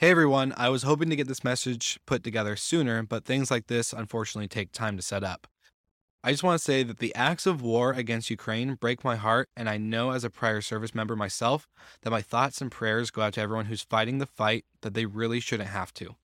Hey 0.00 0.12
everyone, 0.12 0.54
I 0.56 0.70
was 0.70 0.84
hoping 0.84 1.10
to 1.10 1.14
get 1.14 1.28
this 1.28 1.44
message 1.44 2.00
put 2.06 2.24
together 2.24 2.56
sooner, 2.56 3.02
but 3.02 3.26
things 3.26 3.50
like 3.50 3.66
this 3.66 3.92
unfortunately 3.92 4.48
take 4.48 4.72
time 4.72 4.96
to 4.96 5.02
set 5.02 5.22
up. 5.22 5.46
I 6.24 6.30
just 6.30 6.42
want 6.42 6.58
to 6.58 6.64
say 6.64 6.82
that 6.82 7.00
the 7.00 7.14
acts 7.14 7.44
of 7.44 7.60
war 7.60 7.92
against 7.92 8.30
Ukraine 8.30 8.76
break 8.76 9.04
my 9.04 9.16
heart, 9.16 9.50
and 9.54 9.68
I 9.68 9.76
know 9.76 10.12
as 10.12 10.24
a 10.24 10.30
prior 10.30 10.62
service 10.62 10.94
member 10.94 11.16
myself 11.16 11.68
that 12.00 12.10
my 12.10 12.22
thoughts 12.22 12.62
and 12.62 12.72
prayers 12.72 13.10
go 13.10 13.20
out 13.20 13.34
to 13.34 13.42
everyone 13.42 13.66
who's 13.66 13.82
fighting 13.82 14.16
the 14.16 14.24
fight 14.24 14.64
that 14.80 14.94
they 14.94 15.04
really 15.04 15.38
shouldn't 15.38 15.68
have 15.68 15.92
to. 15.92 16.16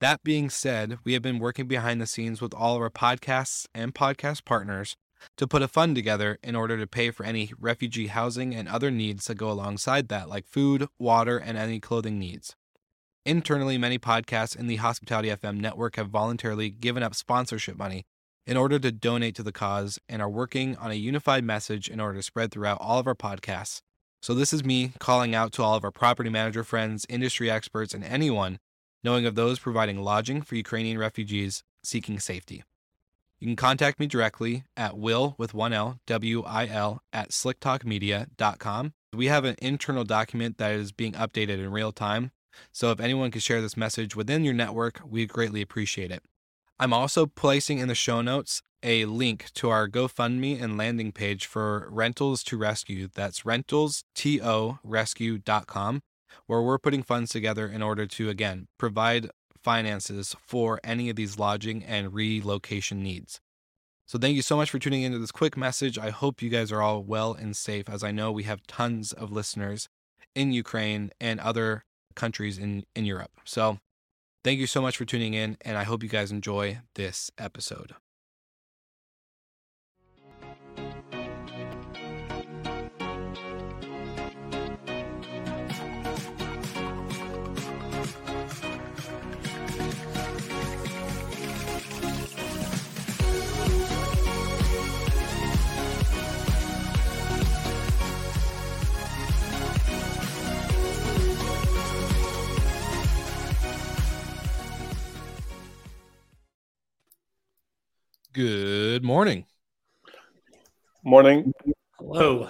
That 0.00 0.22
being 0.22 0.48
said, 0.48 0.98
we 1.02 1.14
have 1.14 1.22
been 1.22 1.40
working 1.40 1.66
behind 1.66 2.00
the 2.00 2.06
scenes 2.06 2.40
with 2.40 2.54
all 2.54 2.76
of 2.76 2.82
our 2.82 2.88
podcasts 2.88 3.66
and 3.74 3.96
podcast 3.96 4.44
partners 4.44 4.94
to 5.36 5.48
put 5.48 5.62
a 5.62 5.66
fund 5.66 5.96
together 5.96 6.38
in 6.44 6.54
order 6.54 6.78
to 6.78 6.86
pay 6.86 7.10
for 7.10 7.26
any 7.26 7.52
refugee 7.58 8.06
housing 8.06 8.54
and 8.54 8.68
other 8.68 8.92
needs 8.92 9.26
that 9.26 9.34
go 9.34 9.50
alongside 9.50 10.06
that, 10.06 10.28
like 10.28 10.46
food, 10.46 10.86
water, 11.00 11.36
and 11.36 11.58
any 11.58 11.80
clothing 11.80 12.16
needs. 12.16 12.54
Internally, 13.26 13.76
many 13.76 13.98
podcasts 13.98 14.56
in 14.56 14.66
the 14.66 14.76
Hospitality 14.76 15.28
FM 15.28 15.60
network 15.60 15.96
have 15.96 16.08
voluntarily 16.08 16.70
given 16.70 17.02
up 17.02 17.14
sponsorship 17.14 17.76
money 17.76 18.06
in 18.46 18.56
order 18.56 18.78
to 18.78 18.90
donate 18.90 19.34
to 19.34 19.42
the 19.42 19.52
cause 19.52 19.98
and 20.08 20.22
are 20.22 20.30
working 20.30 20.74
on 20.76 20.90
a 20.90 20.94
unified 20.94 21.44
message 21.44 21.86
in 21.86 22.00
order 22.00 22.16
to 22.16 22.22
spread 22.22 22.50
throughout 22.50 22.78
all 22.80 22.98
of 22.98 23.06
our 23.06 23.14
podcasts. 23.14 23.82
So, 24.22 24.32
this 24.32 24.54
is 24.54 24.64
me 24.64 24.92
calling 24.98 25.34
out 25.34 25.52
to 25.52 25.62
all 25.62 25.74
of 25.74 25.84
our 25.84 25.90
property 25.90 26.30
manager 26.30 26.64
friends, 26.64 27.04
industry 27.10 27.50
experts, 27.50 27.92
and 27.92 28.02
anyone 28.02 28.58
knowing 29.04 29.26
of 29.26 29.34
those 29.34 29.58
providing 29.58 29.98
lodging 29.98 30.40
for 30.40 30.54
Ukrainian 30.54 30.96
refugees 30.96 31.62
seeking 31.82 32.18
safety. 32.20 32.64
You 33.38 33.48
can 33.48 33.56
contact 33.56 34.00
me 34.00 34.06
directly 34.06 34.64
at 34.78 34.96
will 34.96 35.34
with 35.36 35.52
one 35.52 35.74
L, 35.74 36.00
W 36.06 36.42
I 36.44 36.66
L, 36.68 37.02
at 37.12 37.32
slicktalkmedia.com. 37.32 38.94
We 39.12 39.26
have 39.26 39.44
an 39.44 39.56
internal 39.60 40.04
document 40.04 40.56
that 40.56 40.72
is 40.72 40.92
being 40.92 41.12
updated 41.12 41.58
in 41.58 41.70
real 41.70 41.92
time 41.92 42.30
so 42.72 42.90
if 42.90 43.00
anyone 43.00 43.30
could 43.30 43.42
share 43.42 43.60
this 43.60 43.76
message 43.76 44.16
within 44.16 44.44
your 44.44 44.54
network, 44.54 45.00
we 45.06 45.26
greatly 45.26 45.62
appreciate 45.62 46.10
it. 46.10 46.24
I'm 46.78 46.92
also 46.92 47.26
placing 47.26 47.78
in 47.78 47.88
the 47.88 47.94
show 47.94 48.22
notes 48.22 48.62
a 48.82 49.04
link 49.04 49.50
to 49.54 49.68
our 49.68 49.88
GoFundMe 49.88 50.62
and 50.62 50.78
landing 50.78 51.12
page 51.12 51.46
for 51.46 51.88
Rentals 51.90 52.42
to 52.44 52.56
Rescue. 52.56 53.08
That's 53.12 53.42
rentalstorescue.com, 53.42 56.02
where 56.46 56.62
we're 56.62 56.78
putting 56.78 57.02
funds 57.02 57.30
together 57.30 57.68
in 57.68 57.82
order 57.82 58.06
to, 58.06 58.30
again, 58.30 58.68
provide 58.78 59.28
finances 59.62 60.34
for 60.46 60.80
any 60.82 61.10
of 61.10 61.16
these 61.16 61.38
lodging 61.38 61.84
and 61.84 62.14
relocation 62.14 63.02
needs. 63.02 63.40
So, 64.06 64.18
thank 64.18 64.34
you 64.34 64.40
so 64.42 64.56
much 64.56 64.70
for 64.70 64.78
tuning 64.78 65.02
into 65.02 65.18
this 65.18 65.30
quick 65.30 65.54
message. 65.56 65.98
I 65.98 66.10
hope 66.10 66.42
you 66.42 66.48
guys 66.48 66.72
are 66.72 66.82
all 66.82 67.02
well 67.02 67.34
and 67.34 67.54
safe, 67.54 67.88
as 67.88 68.02
I 68.02 68.10
know 68.10 68.32
we 68.32 68.42
have 68.44 68.66
tons 68.66 69.12
of 69.12 69.30
listeners 69.30 69.88
in 70.34 70.52
Ukraine 70.52 71.10
and 71.20 71.40
other 71.40 71.84
countries 72.14 72.58
in, 72.58 72.84
in 72.94 73.04
Europe. 73.04 73.32
So 73.44 73.78
thank 74.44 74.58
you 74.58 74.66
so 74.66 74.80
much 74.80 74.96
for 74.96 75.04
tuning 75.04 75.34
in, 75.34 75.56
and 75.62 75.76
I 75.76 75.84
hope 75.84 76.02
you 76.02 76.08
guys 76.08 76.30
enjoy 76.30 76.80
this 76.94 77.30
episode. 77.38 77.94
Good 108.32 109.02
morning. 109.02 109.44
Morning. 111.02 111.52
Hello. 111.98 112.48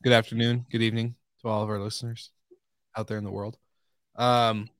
Good 0.00 0.12
afternoon. 0.12 0.64
Good 0.70 0.80
evening 0.82 1.16
to 1.40 1.48
all 1.48 1.64
of 1.64 1.68
our 1.70 1.80
listeners 1.80 2.30
out 2.96 3.08
there 3.08 3.18
in 3.18 3.24
the 3.24 3.30
world. 3.32 3.58
Um, 4.14 4.70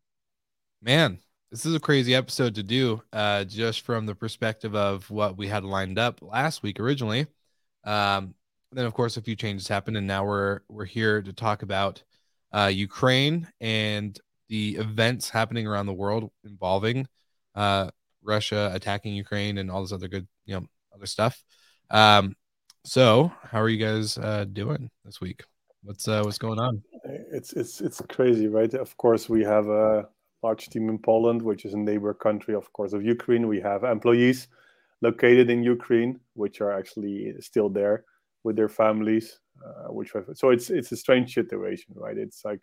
man, 0.80 1.18
this 1.50 1.66
is 1.66 1.74
a 1.74 1.80
crazy 1.80 2.14
episode 2.14 2.54
to 2.54 2.62
do. 2.62 3.02
Uh, 3.12 3.42
just 3.42 3.80
from 3.80 4.06
the 4.06 4.14
perspective 4.14 4.76
of 4.76 5.10
what 5.10 5.36
we 5.36 5.48
had 5.48 5.64
lined 5.64 5.98
up 5.98 6.22
last 6.22 6.62
week 6.62 6.78
originally. 6.78 7.26
Um, 7.82 8.36
then 8.70 8.86
of 8.86 8.94
course 8.94 9.16
a 9.16 9.22
few 9.22 9.34
changes 9.34 9.66
happened, 9.66 9.96
and 9.96 10.06
now 10.06 10.24
we're 10.24 10.60
we're 10.68 10.84
here 10.84 11.20
to 11.20 11.32
talk 11.32 11.62
about 11.62 12.00
uh, 12.52 12.70
Ukraine 12.72 13.48
and 13.60 14.16
the 14.48 14.76
events 14.76 15.30
happening 15.30 15.66
around 15.66 15.86
the 15.86 15.92
world 15.92 16.30
involving 16.44 17.08
uh, 17.56 17.90
Russia 18.22 18.70
attacking 18.74 19.14
Ukraine 19.14 19.58
and 19.58 19.70
all 19.70 19.82
this 19.82 19.92
other 19.92 20.08
good, 20.08 20.26
you 20.46 20.54
know, 20.54 20.66
other 20.94 21.06
stuff. 21.06 21.42
Um, 21.90 22.34
so 22.84 23.32
how 23.42 23.60
are 23.60 23.68
you 23.68 23.84
guys 23.84 24.18
uh, 24.18 24.44
doing 24.44 24.90
this 25.04 25.20
week? 25.20 25.44
What's 25.84 26.06
uh, 26.08 26.22
what's 26.24 26.38
going 26.38 26.58
on? 26.58 26.82
It's 27.04 27.52
it's 27.52 27.80
it's 27.80 28.00
crazy, 28.08 28.48
right? 28.48 28.72
Of 28.74 28.96
course, 28.96 29.28
we 29.28 29.42
have 29.42 29.68
a 29.68 30.08
large 30.42 30.68
team 30.68 30.88
in 30.88 30.98
Poland, 30.98 31.42
which 31.42 31.64
is 31.64 31.74
a 31.74 31.78
neighbor 31.78 32.14
country, 32.14 32.54
of 32.54 32.72
course, 32.72 32.92
of 32.92 33.04
Ukraine. 33.04 33.48
We 33.48 33.60
have 33.60 33.84
employees 33.84 34.48
located 35.00 35.50
in 35.50 35.62
Ukraine, 35.62 36.20
which 36.34 36.60
are 36.60 36.72
actually 36.72 37.34
still 37.40 37.68
there 37.68 38.04
with 38.44 38.56
their 38.56 38.68
families. 38.68 39.38
Uh, 39.64 39.92
which 39.92 40.12
so 40.34 40.50
it's 40.50 40.70
it's 40.70 40.90
a 40.92 40.96
strange 40.96 41.34
situation, 41.34 41.94
right? 41.96 42.18
It's 42.18 42.44
like 42.44 42.62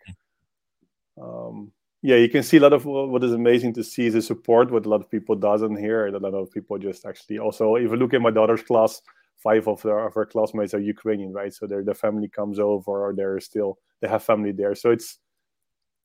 um, 1.20 1.72
yeah, 2.02 2.16
you 2.16 2.28
can 2.28 2.42
see 2.42 2.56
a 2.56 2.60
lot 2.60 2.72
of 2.72 2.86
what 2.86 3.22
is 3.22 3.32
amazing 3.32 3.74
to 3.74 3.84
see 3.84 4.06
is 4.06 4.14
the 4.14 4.22
support 4.22 4.70
what 4.70 4.86
a 4.86 4.88
lot 4.88 5.00
of 5.02 5.10
people 5.10 5.36
doesn't 5.36 5.76
hear. 5.76 6.06
A 6.06 6.18
lot 6.18 6.34
of 6.34 6.50
people 6.50 6.78
just 6.78 7.04
actually 7.04 7.38
also 7.38 7.74
if 7.74 7.90
you 7.90 7.96
look 7.96 8.14
at 8.14 8.22
my 8.22 8.30
daughter's 8.30 8.62
class, 8.62 9.02
five 9.36 9.68
of 9.68 9.82
her 9.82 10.06
of 10.06 10.14
her 10.14 10.24
classmates 10.24 10.72
are 10.74 10.80
Ukrainian, 10.80 11.32
right? 11.32 11.52
So 11.52 11.66
their 11.66 11.84
their 11.84 11.94
family 11.94 12.28
comes 12.28 12.58
over 12.58 13.04
or 13.04 13.14
they're 13.14 13.40
still 13.40 13.78
they 14.00 14.08
have 14.08 14.22
family 14.22 14.52
there. 14.52 14.74
So 14.74 14.90
it's 14.90 15.18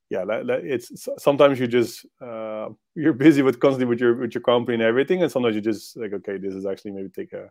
yeah, 0.10 0.24
it's 0.28 1.08
sometimes 1.18 1.60
you 1.60 1.68
just 1.68 2.06
uh, 2.22 2.70
you're 2.94 3.14
busy 3.14 3.42
with 3.42 3.60
constantly 3.60 3.88
with 3.88 4.00
your 4.00 4.16
with 4.16 4.36
your 4.36 4.42
company 4.44 4.76
and 4.76 4.84
everything, 4.84 5.24
and 5.24 5.32
sometimes 5.32 5.56
you 5.56 5.62
just 5.62 5.98
like 5.98 6.14
okay, 6.14 6.38
this 6.38 6.54
is 6.54 6.66
actually 6.66 6.92
maybe 6.92 7.10
take 7.10 7.34
a 7.34 7.50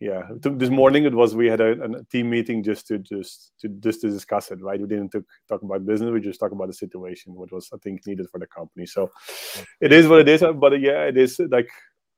yeah. 0.00 0.22
This 0.40 0.70
morning 0.70 1.04
it 1.04 1.14
was 1.14 1.34
we 1.34 1.46
had 1.46 1.60
a, 1.60 1.82
a, 1.82 2.04
team 2.04 2.30
meeting 2.30 2.62
just 2.62 2.86
to 2.88 2.98
just 2.98 3.52
to 3.60 3.68
just 3.68 4.00
to 4.00 4.10
discuss 4.10 4.50
it 4.50 4.60
right? 4.60 4.80
We 4.80 4.88
didn't 4.88 5.10
talk, 5.10 5.22
talk 5.48 5.62
about 5.62 5.86
business 5.86 6.10
we 6.12 6.20
just 6.20 6.40
talk 6.40 6.52
about 6.52 6.66
the 6.66 6.74
situation 6.74 7.34
what 7.34 7.52
was 7.52 7.70
i 7.72 7.78
think 7.78 8.06
needed 8.06 8.28
for 8.30 8.38
the 8.38 8.46
company. 8.46 8.86
So 8.86 9.10
it 9.80 9.92
is 9.92 10.08
what 10.08 10.20
it 10.20 10.28
is 10.28 10.44
but 10.56 10.80
yeah 10.80 11.04
it 11.04 11.16
is 11.16 11.40
like 11.50 11.68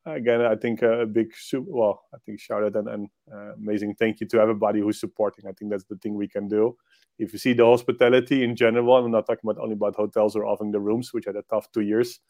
again 0.07 0.41
i 0.41 0.55
think 0.55 0.83
a 0.83 1.05
big 1.05 1.33
well 1.67 2.01
i 2.15 2.19
think 2.25 2.41
shout 2.41 2.63
out 2.63 2.77
and, 2.77 2.89
and 2.89 3.09
uh, 3.33 3.53
amazing 3.55 3.95
thank 3.97 4.21
you 4.21 4.27
to 4.29 4.41
everybody 4.41 4.81
who's 4.81 5.01
supporting. 5.01 5.47
I 5.47 5.53
think 5.53 5.71
that's 5.71 5.85
the 5.85 5.97
thing 5.97 6.15
we 6.15 6.29
can 6.29 6.49
do. 6.49 6.77
If 7.19 7.33
you 7.33 7.39
see 7.39 7.55
the 7.55 7.65
hospitality 7.65 8.43
in 8.43 8.57
general 8.57 8.97
i'm 8.97 9.11
not 9.11 9.27
talking 9.27 9.49
about 9.49 9.63
only 9.63 9.75
about 9.75 9.97
hotels 9.97 10.35
or 10.35 10.47
offering 10.47 10.73
the 10.73 10.81
rooms 10.81 11.13
which 11.13 11.27
had 11.27 11.37
a 11.37 11.43
tough 11.43 11.71
two 11.73 11.83
years 11.83 12.21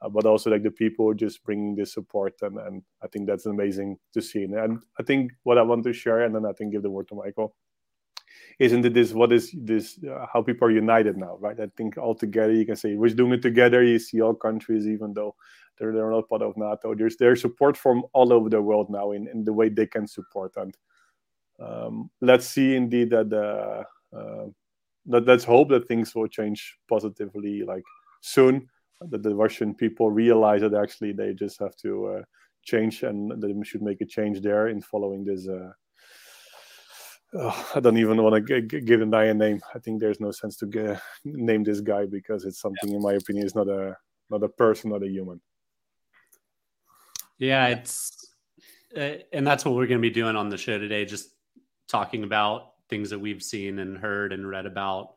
uh, 0.00 0.08
but 0.08 0.26
also 0.26 0.50
like 0.50 0.62
the 0.62 0.70
people 0.70 1.12
just 1.14 1.42
bringing 1.44 1.74
this 1.74 1.92
support 1.94 2.34
and, 2.42 2.58
and 2.58 2.82
i 3.02 3.06
think 3.08 3.26
that's 3.26 3.46
amazing 3.46 3.98
to 4.12 4.22
see. 4.22 4.44
And 4.44 4.80
i 4.98 5.02
think 5.02 5.32
what 5.42 5.58
i 5.58 5.62
want 5.62 5.84
to 5.84 5.92
share 5.92 6.22
and 6.22 6.34
then 6.34 6.46
i 6.46 6.52
think 6.52 6.72
give 6.72 6.82
the 6.82 6.90
word 6.90 7.08
to 7.08 7.14
michael 7.14 7.54
isn't 8.58 8.84
it 8.84 8.94
this 8.94 9.12
what 9.12 9.32
is 9.32 9.54
this 9.56 9.98
uh, 10.04 10.26
how 10.32 10.42
people 10.42 10.68
are 10.68 10.70
united 10.70 11.16
now 11.16 11.36
right? 11.40 11.58
I 11.60 11.68
think 11.76 11.96
all 11.96 12.14
together 12.14 12.52
you 12.52 12.66
can 12.66 12.76
say 12.76 12.94
we're 12.94 13.08
doing 13.10 13.32
it 13.32 13.42
together. 13.42 13.82
You 13.82 13.98
see 13.98 14.20
all 14.20 14.34
countries 14.34 14.86
even 14.86 15.14
though 15.14 15.34
they're, 15.78 15.92
they're 15.92 16.10
not 16.10 16.28
part 16.28 16.42
of 16.42 16.56
nato. 16.56 16.94
There's 16.94 17.16
there's 17.16 17.40
support 17.40 17.76
from 17.76 18.04
all 18.12 18.32
over 18.32 18.48
the 18.48 18.60
world 18.60 18.90
now 18.90 19.12
in, 19.12 19.28
in 19.28 19.44
the 19.44 19.52
way 19.52 19.68
they 19.68 19.86
can 19.86 20.06
support. 20.06 20.52
And 20.56 20.76
um, 21.60 22.10
let's 22.20 22.46
see 22.46 22.74
indeed 22.74 23.10
that 23.10 23.32
uh, 23.32 24.16
uh, 24.16 24.46
that 25.06 25.26
let's 25.26 25.44
hope 25.44 25.68
that 25.70 25.86
things 25.86 26.14
will 26.14 26.28
change 26.28 26.76
positively 26.88 27.62
like 27.62 27.84
soon 28.20 28.68
that 29.00 29.22
the 29.22 29.34
Russian 29.34 29.74
people 29.74 30.10
realize 30.10 30.60
that 30.62 30.74
actually 30.74 31.12
they 31.12 31.34
just 31.34 31.58
have 31.60 31.76
to 31.76 32.06
uh, 32.06 32.22
change 32.64 33.02
and 33.02 33.40
they 33.42 33.54
should 33.64 33.82
make 33.82 34.00
a 34.00 34.06
change 34.06 34.40
there 34.40 34.68
in 34.68 34.80
following 34.80 35.24
this. 35.24 35.48
Uh, 35.48 35.70
oh, 37.34 37.70
I 37.74 37.80
don't 37.80 37.98
even 37.98 38.22
want 38.22 38.46
to 38.46 38.60
g- 38.62 38.80
give 38.80 39.10
guy 39.10 39.24
a 39.24 39.34
name. 39.34 39.60
I 39.74 39.78
think 39.78 40.00
there's 40.00 40.20
no 40.20 40.30
sense 40.30 40.56
to 40.56 40.66
g- 40.66 41.00
name 41.24 41.64
this 41.64 41.80
guy 41.80 42.06
because 42.06 42.44
it's 42.44 42.60
something, 42.60 42.90
yeah. 42.90 42.96
in 42.96 43.02
my 43.02 43.14
opinion, 43.14 43.46
is 43.46 43.54
not 43.54 43.68
a 43.68 43.96
not 44.30 44.42
a 44.42 44.48
person, 44.48 44.90
not 44.90 45.02
a 45.02 45.08
human. 45.08 45.40
Yeah, 47.38 47.68
it's 47.68 48.34
uh, 48.96 49.18
and 49.32 49.46
that's 49.46 49.64
what 49.64 49.74
we're 49.74 49.86
going 49.86 50.00
to 50.00 50.08
be 50.08 50.10
doing 50.10 50.36
on 50.36 50.48
the 50.48 50.58
show 50.58 50.78
today. 50.78 51.04
Just 51.04 51.30
talking 51.88 52.24
about 52.24 52.72
things 52.90 53.10
that 53.10 53.18
we've 53.18 53.42
seen 53.42 53.78
and 53.78 53.96
heard 53.96 54.32
and 54.32 54.48
read 54.48 54.66
about. 54.66 55.14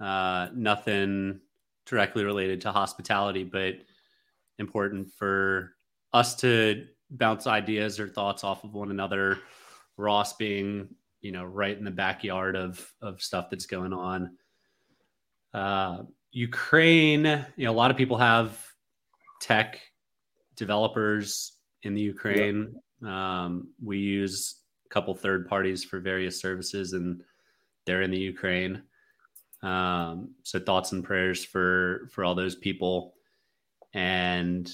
Uh, 0.00 0.48
nothing 0.54 1.40
directly 1.90 2.24
related 2.24 2.60
to 2.60 2.70
hospitality, 2.70 3.42
but 3.42 3.74
important 4.58 5.12
for 5.12 5.74
us 6.12 6.36
to 6.36 6.86
bounce 7.10 7.48
ideas 7.48 7.98
or 7.98 8.08
thoughts 8.08 8.44
off 8.44 8.62
of 8.62 8.74
one 8.74 8.92
another. 8.92 9.38
Ross 9.96 10.34
being, 10.34 10.88
you 11.20 11.32
know, 11.32 11.44
right 11.44 11.76
in 11.76 11.84
the 11.84 11.90
backyard 11.90 12.56
of 12.56 12.90
of 13.02 13.20
stuff 13.20 13.50
that's 13.50 13.66
going 13.66 13.92
on. 13.92 14.36
Uh, 15.52 16.04
Ukraine, 16.30 17.44
you 17.56 17.64
know, 17.64 17.72
a 17.72 17.80
lot 17.82 17.90
of 17.90 17.96
people 17.96 18.16
have 18.16 18.64
tech 19.42 19.80
developers 20.56 21.52
in 21.82 21.94
the 21.94 22.00
Ukraine. 22.00 22.76
Um, 23.04 23.72
we 23.82 23.98
use 23.98 24.60
a 24.86 24.88
couple 24.90 25.14
third 25.14 25.48
parties 25.48 25.82
for 25.82 25.98
various 25.98 26.40
services, 26.40 26.92
and 26.92 27.20
they're 27.84 28.02
in 28.02 28.12
the 28.12 28.18
Ukraine. 28.18 28.82
Um, 29.62 30.34
so 30.42 30.58
thoughts 30.58 30.92
and 30.92 31.04
prayers 31.04 31.44
for 31.44 32.08
for 32.10 32.24
all 32.24 32.34
those 32.34 32.54
people. 32.54 33.14
And 33.92 34.70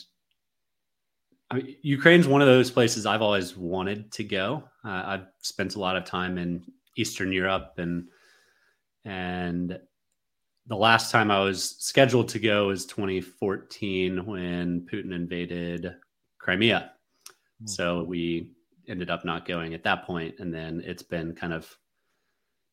I 1.50 1.56
mean, 1.56 1.76
Ukraine's 1.82 2.28
one 2.28 2.40
of 2.40 2.48
those 2.48 2.70
places 2.70 3.06
I've 3.06 3.22
always 3.22 3.56
wanted 3.56 4.12
to 4.12 4.24
go. 4.24 4.64
Uh, 4.84 5.02
I've 5.06 5.26
spent 5.42 5.76
a 5.76 5.80
lot 5.80 5.96
of 5.96 6.04
time 6.04 6.38
in 6.38 6.64
Eastern 6.96 7.32
Europe, 7.32 7.74
and 7.78 8.08
and 9.04 9.78
the 10.66 10.76
last 10.76 11.12
time 11.12 11.30
I 11.30 11.40
was 11.40 11.76
scheduled 11.78 12.28
to 12.30 12.40
go 12.40 12.68
was 12.68 12.86
2014 12.86 14.26
when 14.26 14.86
Putin 14.92 15.14
invaded 15.14 15.94
Crimea. 16.38 16.92
Mm-hmm. 17.62 17.66
So 17.68 18.02
we 18.02 18.50
ended 18.88 19.10
up 19.10 19.24
not 19.24 19.46
going 19.46 19.74
at 19.74 19.84
that 19.84 20.04
point, 20.04 20.34
and 20.38 20.52
then 20.52 20.82
it's 20.84 21.02
been 21.02 21.34
kind 21.34 21.52
of 21.52 21.76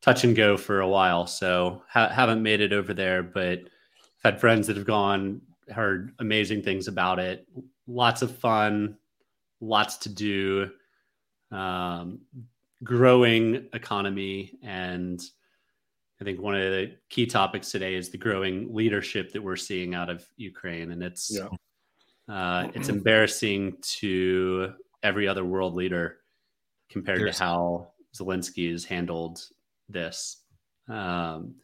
touch 0.03 0.25
and 0.25 0.35
go 0.35 0.57
for 0.57 0.81
a 0.81 0.87
while. 0.87 1.25
So 1.25 1.81
ha- 1.89 2.09
haven't 2.09 2.43
made 2.43 2.59
it 2.59 2.73
over 2.73 2.93
there, 2.93 3.23
but 3.23 3.59
I've 3.59 4.33
had 4.33 4.41
friends 4.41 4.67
that 4.67 4.75
have 4.75 4.85
gone, 4.85 5.41
heard 5.73 6.13
amazing 6.19 6.61
things 6.61 6.89
about 6.89 7.19
it. 7.19 7.47
Lots 7.87 8.21
of 8.21 8.37
fun, 8.37 8.97
lots 9.61 9.95
to 9.97 10.09
do, 10.09 10.71
um, 11.51 12.19
growing 12.83 13.69
economy. 13.71 14.59
And 14.61 15.21
I 16.19 16.25
think 16.25 16.41
one 16.41 16.55
of 16.55 16.61
the 16.61 16.95
key 17.07 17.25
topics 17.25 17.71
today 17.71 17.95
is 17.95 18.09
the 18.09 18.17
growing 18.17 18.73
leadership 18.75 19.31
that 19.31 19.41
we're 19.41 19.55
seeing 19.55 19.95
out 19.95 20.09
of 20.09 20.25
Ukraine. 20.35 20.91
And 20.91 21.01
it's, 21.01 21.31
yeah. 21.33 21.47
uh, 22.33 22.67
it's 22.75 22.89
embarrassing 22.89 23.77
to 23.99 24.73
every 25.01 25.29
other 25.29 25.45
world 25.45 25.75
leader 25.75 26.17
compared 26.89 27.21
There's- 27.21 27.37
to 27.37 27.43
how 27.45 27.87
Zelensky 28.13 28.69
is 28.69 28.83
handled 28.83 29.41
this. 29.89 30.37
Um, 30.87 31.55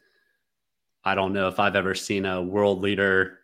I 1.03 1.15
don't 1.15 1.33
know 1.33 1.47
if 1.47 1.59
I've 1.59 1.75
ever 1.75 1.95
seen 1.95 2.25
a 2.25 2.41
world 2.41 2.81
leader 2.81 3.39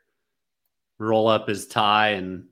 roll 0.99 1.27
up 1.27 1.47
his 1.47 1.67
tie 1.67 2.09
and 2.09 2.45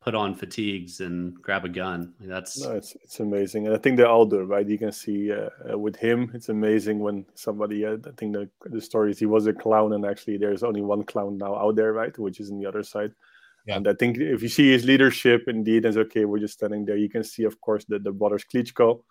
put 0.00 0.14
on 0.14 0.34
fatigues 0.34 1.00
and 1.00 1.34
grab 1.40 1.64
a 1.64 1.68
gun. 1.68 2.14
That's 2.20 2.60
no, 2.60 2.72
it's 2.72 2.96
it's 3.02 3.20
amazing, 3.20 3.66
and 3.66 3.74
I 3.74 3.78
think 3.78 3.96
they 3.96 4.04
all 4.04 4.26
do, 4.26 4.42
right? 4.42 4.66
You 4.66 4.78
can 4.78 4.92
see 4.92 5.32
uh, 5.32 5.76
with 5.76 5.96
him, 5.96 6.30
it's 6.34 6.48
amazing 6.48 7.00
when 7.00 7.26
somebody. 7.34 7.84
Uh, 7.84 7.96
I 8.06 8.10
think 8.16 8.32
the 8.32 8.48
the 8.64 8.80
story 8.80 9.10
is 9.10 9.18
he 9.18 9.26
was 9.26 9.46
a 9.46 9.52
clown, 9.52 9.92
and 9.92 10.04
actually 10.04 10.38
there's 10.38 10.62
only 10.62 10.80
one 10.80 11.04
clown 11.04 11.38
now 11.38 11.54
out 11.56 11.76
there, 11.76 11.92
right? 11.92 12.16
Which 12.18 12.40
is 12.40 12.50
in 12.50 12.58
the 12.58 12.66
other 12.66 12.82
side. 12.82 13.12
Yeah. 13.66 13.76
And 13.76 13.86
I 13.86 13.92
think 13.92 14.16
if 14.16 14.42
you 14.42 14.48
see 14.48 14.72
his 14.72 14.86
leadership, 14.86 15.44
indeed, 15.46 15.84
it's 15.84 15.98
okay. 15.98 16.24
We're 16.24 16.38
just 16.38 16.54
standing 16.54 16.86
there. 16.86 16.96
You 16.96 17.10
can 17.10 17.22
see, 17.22 17.44
of 17.44 17.60
course, 17.60 17.84
the 17.84 17.98
the 17.98 18.12
brothers 18.12 18.44
Klitschko 18.44 19.02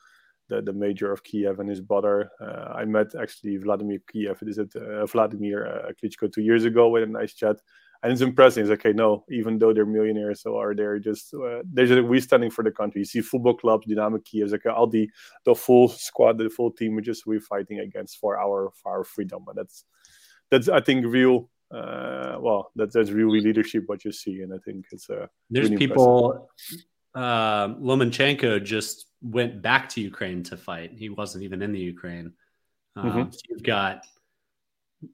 the, 0.50 0.62
the 0.62 0.74
mayor 0.74 1.12
of 1.12 1.24
Kiev 1.24 1.60
and 1.60 1.70
his 1.70 1.82
brother. 1.82 2.32
Uh, 2.42 2.74
I 2.76 2.86
met 2.86 3.16
actually 3.16 3.58
Vladimir 3.58 4.00
Kiev, 4.12 4.40
is 4.42 4.58
it 4.58 4.76
uh, 4.76 5.06
Vladimir 5.06 5.66
uh, 5.66 5.92
Klitschko 5.94 6.32
two 6.32 6.42
years 6.42 6.66
ago 6.66 6.90
with 6.90 7.04
a 7.04 7.08
nice 7.08 7.34
chat. 7.34 7.58
And 8.02 8.14
it's 8.14 8.22
impressive. 8.22 8.64
It's 8.64 8.80
okay, 8.80 8.94
no, 8.94 9.26
even 9.30 9.60
though 9.60 9.74
they're 9.74 9.86
millionaires, 9.86 10.42
so 10.42 10.58
are 10.58 10.74
they 10.74 11.00
just 11.00 11.34
uh, 11.34 11.62
they're 11.66 11.86
just 11.86 12.08
we 12.08 12.22
standing 12.22 12.50
for 12.50 12.64
the 12.64 12.72
country. 12.72 13.02
You 13.02 13.06
see 13.06 13.20
football 13.20 13.56
clubs, 13.56 13.88
Dynamo 13.88 14.20
Kiev, 14.20 14.52
like 14.52 14.66
all 14.68 14.88
the 14.88 15.10
the 15.44 15.54
full 15.54 15.90
squad, 15.90 16.38
the 16.38 16.50
full 16.50 16.72
team, 16.72 16.96
we 16.96 17.02
just 17.02 17.28
we 17.28 17.40
fighting 17.40 17.80
against 17.80 18.18
for 18.18 18.40
our 18.40 18.72
for 18.82 18.94
our 18.94 19.04
freedom. 19.04 19.44
And 19.50 19.58
that's 19.58 19.84
that's 20.50 20.70
I 20.70 20.80
think 20.80 21.06
real 21.08 21.50
uh, 21.72 22.38
well, 22.40 22.72
that, 22.76 22.92
that's 22.92 23.12
really 23.12 23.42
leadership 23.42 23.84
what 23.88 24.04
you 24.04 24.12
see, 24.12 24.42
and 24.42 24.54
I 24.54 24.58
think 24.66 24.86
it's 24.92 25.10
uh, 25.10 25.28
there's 25.50 25.70
really 25.70 25.88
people. 25.88 26.50
Uh, 27.14 27.70
Lomachenko 27.76 28.64
just 28.64 29.09
went 29.22 29.62
back 29.62 29.90
to 29.90 30.02
Ukraine 30.02 30.44
to 30.44 30.58
fight. 30.58 30.92
He 30.96 31.10
wasn't 31.10 31.44
even 31.44 31.62
in 31.62 31.72
the 31.72 31.80
Ukraine. 31.80 32.34
Um, 32.96 33.06
mm-hmm. 33.06 33.32
so 33.32 33.40
you've 33.50 33.64
got 33.64 34.06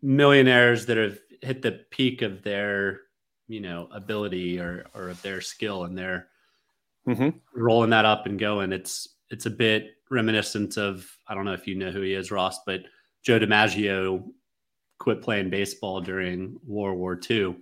millionaires 0.02 0.86
that 0.88 0.98
have 0.98 1.20
hit 1.42 1.62
the 1.62 1.84
peak 1.92 2.22
of 2.22 2.44
their, 2.44 3.02
you 3.48 3.62
know, 3.62 3.88
ability 3.92 4.60
or 4.60 4.86
or 4.94 5.10
of 5.10 5.22
their 5.22 5.42
skill, 5.42 5.84
and 5.84 5.98
they're 5.98 6.28
mm-hmm. 7.08 7.30
rolling 7.54 7.92
that 7.92 8.06
up 8.06 8.26
and 8.26 8.40
going. 8.40 8.72
It's 8.72 9.10
it's 9.30 9.46
a 9.46 9.52
bit 9.52 9.96
reminiscent 10.10 10.78
of 10.78 11.10
I 11.28 11.36
don't 11.36 11.46
know 11.46 11.54
if 11.54 11.68
you 11.68 11.76
know 11.76 11.92
who 11.92 12.02
he 12.02 12.14
is, 12.14 12.32
Ross, 12.32 12.60
but 12.66 12.82
Joe 13.24 13.40
DiMaggio 13.40 14.24
quit 15.00 15.22
playing 15.22 15.50
baseball 15.50 16.02
during 16.02 16.60
World 16.66 16.98
War 16.98 17.20
II 17.30 17.58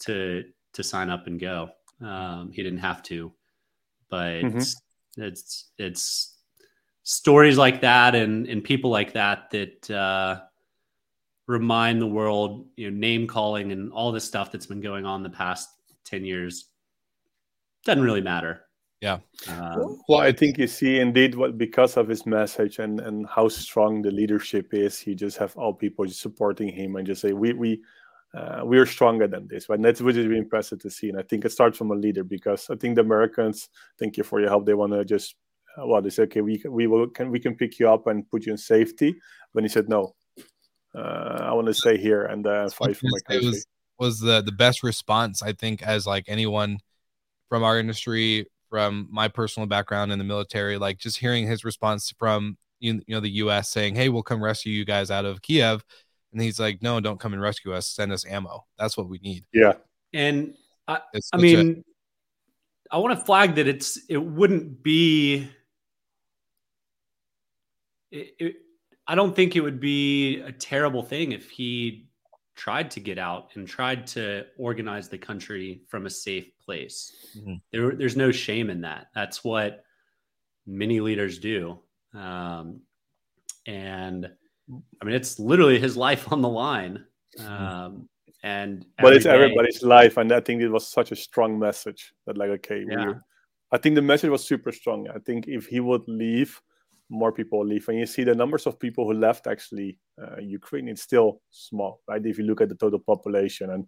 to 0.00 0.44
to 0.74 0.82
sign 0.82 1.10
up 1.10 1.26
and 1.26 1.40
go. 1.40 1.70
Um, 2.00 2.52
he 2.52 2.62
didn't 2.62 2.80
have 2.80 3.02
to, 3.04 3.32
but 4.08 4.42
mm-hmm. 4.42 4.60
It's 5.18 5.70
it's 5.78 6.36
stories 7.02 7.56
like 7.58 7.80
that 7.80 8.14
and 8.14 8.46
and 8.46 8.62
people 8.62 8.90
like 8.90 9.12
that 9.14 9.50
that 9.50 9.90
uh, 9.90 10.40
remind 11.46 12.00
the 12.00 12.06
world, 12.06 12.66
you 12.76 12.90
know, 12.90 12.96
name 12.96 13.26
calling 13.26 13.72
and 13.72 13.92
all 13.92 14.12
this 14.12 14.24
stuff 14.24 14.52
that's 14.52 14.66
been 14.66 14.80
going 14.80 15.04
on 15.04 15.22
the 15.22 15.30
past 15.30 15.68
ten 16.04 16.24
years 16.24 16.66
doesn't 17.84 18.02
really 18.02 18.20
matter. 18.20 18.64
Yeah. 19.00 19.18
Um, 19.48 20.00
well, 20.08 20.20
I 20.20 20.32
think 20.32 20.58
you 20.58 20.66
see 20.66 20.98
indeed 20.98 21.36
what 21.36 21.56
because 21.56 21.96
of 21.96 22.08
his 22.08 22.26
message 22.26 22.80
and 22.80 23.00
and 23.00 23.26
how 23.28 23.48
strong 23.48 24.02
the 24.02 24.10
leadership 24.10 24.74
is, 24.74 24.98
he 24.98 25.14
just 25.14 25.36
have 25.38 25.56
all 25.56 25.72
people 25.72 26.04
just 26.04 26.20
supporting 26.20 26.68
him 26.68 26.96
and 26.96 27.06
just 27.06 27.22
say 27.22 27.32
we 27.32 27.52
we 27.52 27.80
uh, 28.38 28.62
we 28.64 28.78
are 28.78 28.86
stronger 28.86 29.26
than 29.26 29.48
this. 29.48 29.68
Right? 29.68 29.76
And 29.76 29.84
that's 29.84 30.00
really, 30.00 30.26
really 30.26 30.38
impressive 30.38 30.78
to 30.80 30.90
see. 30.90 31.08
And 31.08 31.18
I 31.18 31.22
think 31.22 31.44
it 31.44 31.52
starts 31.52 31.76
from 31.76 31.90
a 31.90 31.94
leader 31.94 32.24
because 32.24 32.68
I 32.70 32.76
think 32.76 32.94
the 32.94 33.00
Americans, 33.00 33.68
thank 33.98 34.16
you 34.16 34.24
for 34.24 34.40
your 34.40 34.48
help. 34.48 34.66
They 34.66 34.74
want 34.74 34.92
to 34.92 35.04
just, 35.04 35.34
uh, 35.76 35.86
well, 35.86 36.00
they 36.00 36.10
say, 36.10 36.24
okay, 36.24 36.40
we 36.40 36.58
can, 36.58 36.72
we 36.72 36.86
will 36.86 37.08
can 37.08 37.30
we 37.30 37.40
can 37.40 37.54
pick 37.54 37.78
you 37.78 37.88
up 37.88 38.06
and 38.06 38.28
put 38.30 38.46
you 38.46 38.52
in 38.52 38.58
safety. 38.58 39.16
When 39.52 39.64
he 39.64 39.68
said 39.68 39.88
no, 39.88 40.14
uh, 40.94 41.38
I 41.48 41.52
want 41.52 41.66
to 41.66 41.74
stay 41.74 41.96
here 41.96 42.24
and 42.24 42.46
uh, 42.46 42.68
fight 42.70 42.96
for 42.96 43.06
my 43.10 43.18
country. 43.26 43.46
Was, 43.46 43.66
was 43.98 44.20
the 44.20 44.42
the 44.42 44.52
best 44.52 44.82
response 44.82 45.42
I 45.42 45.52
think 45.52 45.82
as 45.82 46.06
like 46.06 46.24
anyone 46.28 46.78
from 47.48 47.64
our 47.64 47.78
industry, 47.78 48.46
from 48.70 49.08
my 49.10 49.28
personal 49.28 49.66
background 49.66 50.12
in 50.12 50.18
the 50.18 50.24
military, 50.24 50.78
like 50.78 50.98
just 50.98 51.18
hearing 51.18 51.46
his 51.46 51.64
response 51.64 52.12
from 52.18 52.56
you 52.80 53.00
know 53.08 53.20
the 53.20 53.30
U.S. 53.42 53.70
saying, 53.70 53.94
"Hey, 53.94 54.08
we'll 54.08 54.22
come 54.22 54.42
rescue 54.42 54.72
you 54.72 54.84
guys 54.84 55.10
out 55.10 55.24
of 55.24 55.42
Kiev." 55.42 55.84
And 56.32 56.42
he's 56.42 56.60
like, 56.60 56.82
no, 56.82 57.00
don't 57.00 57.18
come 57.18 57.32
and 57.32 57.40
rescue 57.40 57.72
us. 57.72 57.88
Send 57.88 58.12
us 58.12 58.26
ammo. 58.26 58.66
That's 58.78 58.96
what 58.96 59.08
we 59.08 59.18
need. 59.18 59.44
Yeah. 59.52 59.74
And 60.12 60.54
I, 60.86 61.00
I 61.32 61.36
mean, 61.38 61.84
I 62.90 62.98
want 62.98 63.18
to 63.18 63.24
flag 63.24 63.54
that 63.56 63.66
it's, 63.66 63.98
it 64.08 64.18
wouldn't 64.18 64.82
be, 64.82 65.48
it, 68.10 68.34
it, 68.38 68.56
I 69.06 69.14
don't 69.14 69.34
think 69.34 69.56
it 69.56 69.60
would 69.60 69.80
be 69.80 70.40
a 70.40 70.52
terrible 70.52 71.02
thing 71.02 71.32
if 71.32 71.50
he 71.50 72.08
tried 72.56 72.90
to 72.90 73.00
get 73.00 73.18
out 73.18 73.50
and 73.54 73.66
tried 73.66 74.06
to 74.08 74.44
organize 74.58 75.08
the 75.08 75.18
country 75.18 75.82
from 75.88 76.06
a 76.06 76.10
safe 76.10 76.50
place. 76.58 77.12
Mm-hmm. 77.38 77.54
There, 77.72 77.94
there's 77.94 78.16
no 78.16 78.32
shame 78.32 78.68
in 78.68 78.82
that. 78.82 79.06
That's 79.14 79.44
what 79.44 79.84
many 80.66 81.00
leaders 81.00 81.38
do. 81.38 81.78
Um, 82.14 82.80
and 83.66 84.30
I 85.00 85.04
mean, 85.04 85.14
it's 85.14 85.38
literally 85.38 85.78
his 85.78 85.96
life 85.96 86.30
on 86.32 86.42
the 86.42 86.48
line. 86.48 87.04
Um, 87.44 88.08
and 88.42 88.86
but 89.00 89.14
it's 89.14 89.24
day, 89.24 89.30
everybody's 89.30 89.82
life, 89.82 90.16
and 90.16 90.32
I 90.32 90.40
think 90.40 90.62
it 90.62 90.68
was 90.68 90.86
such 90.86 91.12
a 91.12 91.16
strong 91.16 91.58
message 91.58 92.12
that, 92.26 92.38
like, 92.38 92.50
okay, 92.50 92.84
yeah. 92.88 93.14
I 93.72 93.78
think 93.78 93.96
the 93.96 94.02
message 94.02 94.30
was 94.30 94.46
super 94.46 94.72
strong. 94.72 95.08
I 95.14 95.18
think 95.18 95.46
if 95.46 95.66
he 95.66 95.80
would 95.80 96.02
leave, 96.06 96.60
more 97.10 97.32
people 97.32 97.64
leave, 97.64 97.88
and 97.88 97.98
you 97.98 98.06
see 98.06 98.24
the 98.24 98.34
numbers 98.34 98.66
of 98.66 98.78
people 98.78 99.06
who 99.06 99.14
left 99.14 99.46
actually 99.46 99.98
uh, 100.20 100.40
Ukraine. 100.40 100.88
It's 100.88 101.02
still 101.02 101.40
small, 101.50 102.00
right? 102.08 102.24
If 102.24 102.38
you 102.38 102.44
look 102.44 102.60
at 102.60 102.68
the 102.68 102.74
total 102.76 103.00
population, 103.00 103.70
and 103.70 103.86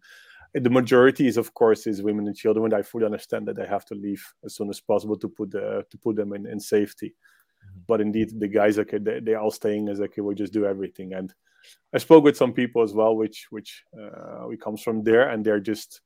the 0.54 0.70
majority 0.70 1.26
is 1.26 1.36
of 1.36 1.54
course 1.54 1.86
is 1.86 2.02
women 2.02 2.26
and 2.26 2.36
children 2.36 2.64
and 2.64 2.74
i 2.74 2.82
fully 2.82 3.04
understand 3.04 3.46
that 3.46 3.54
they 3.56 3.66
have 3.66 3.84
to 3.84 3.94
leave 3.94 4.24
as 4.44 4.56
soon 4.56 4.68
as 4.68 4.80
possible 4.80 5.16
to 5.16 5.28
put 5.28 5.50
the 5.52 5.84
to 5.90 5.98
put 5.98 6.16
them 6.16 6.32
in, 6.32 6.46
in 6.46 6.58
safety. 6.58 7.14
But 7.86 8.00
indeed 8.00 8.28
the 8.38 8.48
guys 8.48 8.78
okay 8.78 8.98
they, 8.98 9.20
they're 9.20 9.40
all 9.40 9.50
staying 9.50 9.88
as 9.88 10.00
okay 10.00 10.20
we'll 10.20 10.34
just 10.34 10.52
do 10.52 10.64
everything 10.66 11.12
and 11.14 11.34
i 11.94 11.98
spoke 11.98 12.24
with 12.24 12.36
some 12.36 12.52
people 12.52 12.82
as 12.82 12.92
well 12.92 13.16
which 13.16 13.46
which 13.50 13.84
uh, 14.00 14.46
we 14.46 14.56
comes 14.56 14.82
from 14.82 15.02
there 15.02 15.30
and 15.30 15.44
they're 15.44 15.60
just 15.60 16.00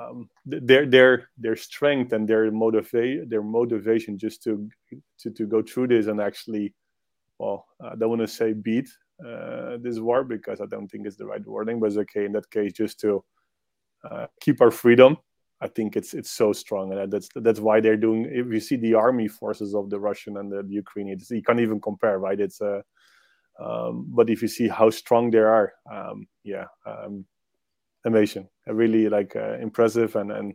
um, 0.00 0.28
their 0.44 0.86
their 0.86 1.30
their 1.38 1.56
strength 1.56 2.12
and 2.12 2.28
their 2.28 2.50
motivate 2.50 3.30
their 3.30 3.42
motivation 3.42 4.18
just 4.18 4.42
to 4.42 4.68
to 5.18 5.30
to 5.30 5.46
go 5.46 5.62
through 5.62 5.88
this 5.88 6.06
and 6.06 6.20
actually 6.20 6.74
well 7.38 7.66
i 7.80 7.94
don't 7.94 8.10
want 8.10 8.20
to 8.20 8.28
say 8.28 8.52
beat 8.52 8.88
uh, 9.26 9.78
this 9.80 9.98
war 9.98 10.24
because 10.24 10.60
i 10.60 10.66
don't 10.66 10.88
think 10.88 11.06
it's 11.06 11.16
the 11.16 11.24
right 11.24 11.46
wording 11.46 11.80
but 11.80 11.86
it's 11.86 11.96
okay 11.96 12.24
in 12.24 12.32
that 12.32 12.50
case 12.50 12.72
just 12.72 13.00
to 13.00 13.24
uh, 14.04 14.26
keep 14.40 14.60
our 14.60 14.70
freedom. 14.70 15.16
I 15.60 15.66
think 15.66 15.96
it's 15.96 16.14
it's 16.14 16.30
so 16.30 16.52
strong, 16.52 16.92
and 16.92 17.12
that's 17.12 17.28
that's 17.34 17.58
why 17.58 17.80
they're 17.80 17.96
doing. 17.96 18.26
If 18.30 18.46
you 18.46 18.60
see 18.60 18.76
the 18.76 18.94
army 18.94 19.26
forces 19.26 19.74
of 19.74 19.90
the 19.90 19.98
Russian 19.98 20.36
and 20.36 20.52
the, 20.52 20.62
the 20.62 20.74
Ukrainian, 20.74 21.18
you 21.30 21.42
can't 21.42 21.60
even 21.60 21.80
compare, 21.80 22.18
right? 22.18 22.38
It's 22.38 22.60
a 22.60 22.76
uh, 22.76 22.82
um, 23.60 24.06
but 24.08 24.30
if 24.30 24.40
you 24.40 24.48
see 24.48 24.68
how 24.68 24.88
strong 24.90 25.30
they 25.30 25.38
are, 25.38 25.72
um, 25.92 26.28
yeah, 26.44 26.66
um, 26.86 27.24
amazing, 28.04 28.48
really 28.66 29.08
like 29.08 29.34
uh, 29.34 29.58
impressive 29.58 30.14
and 30.14 30.30
and 30.30 30.54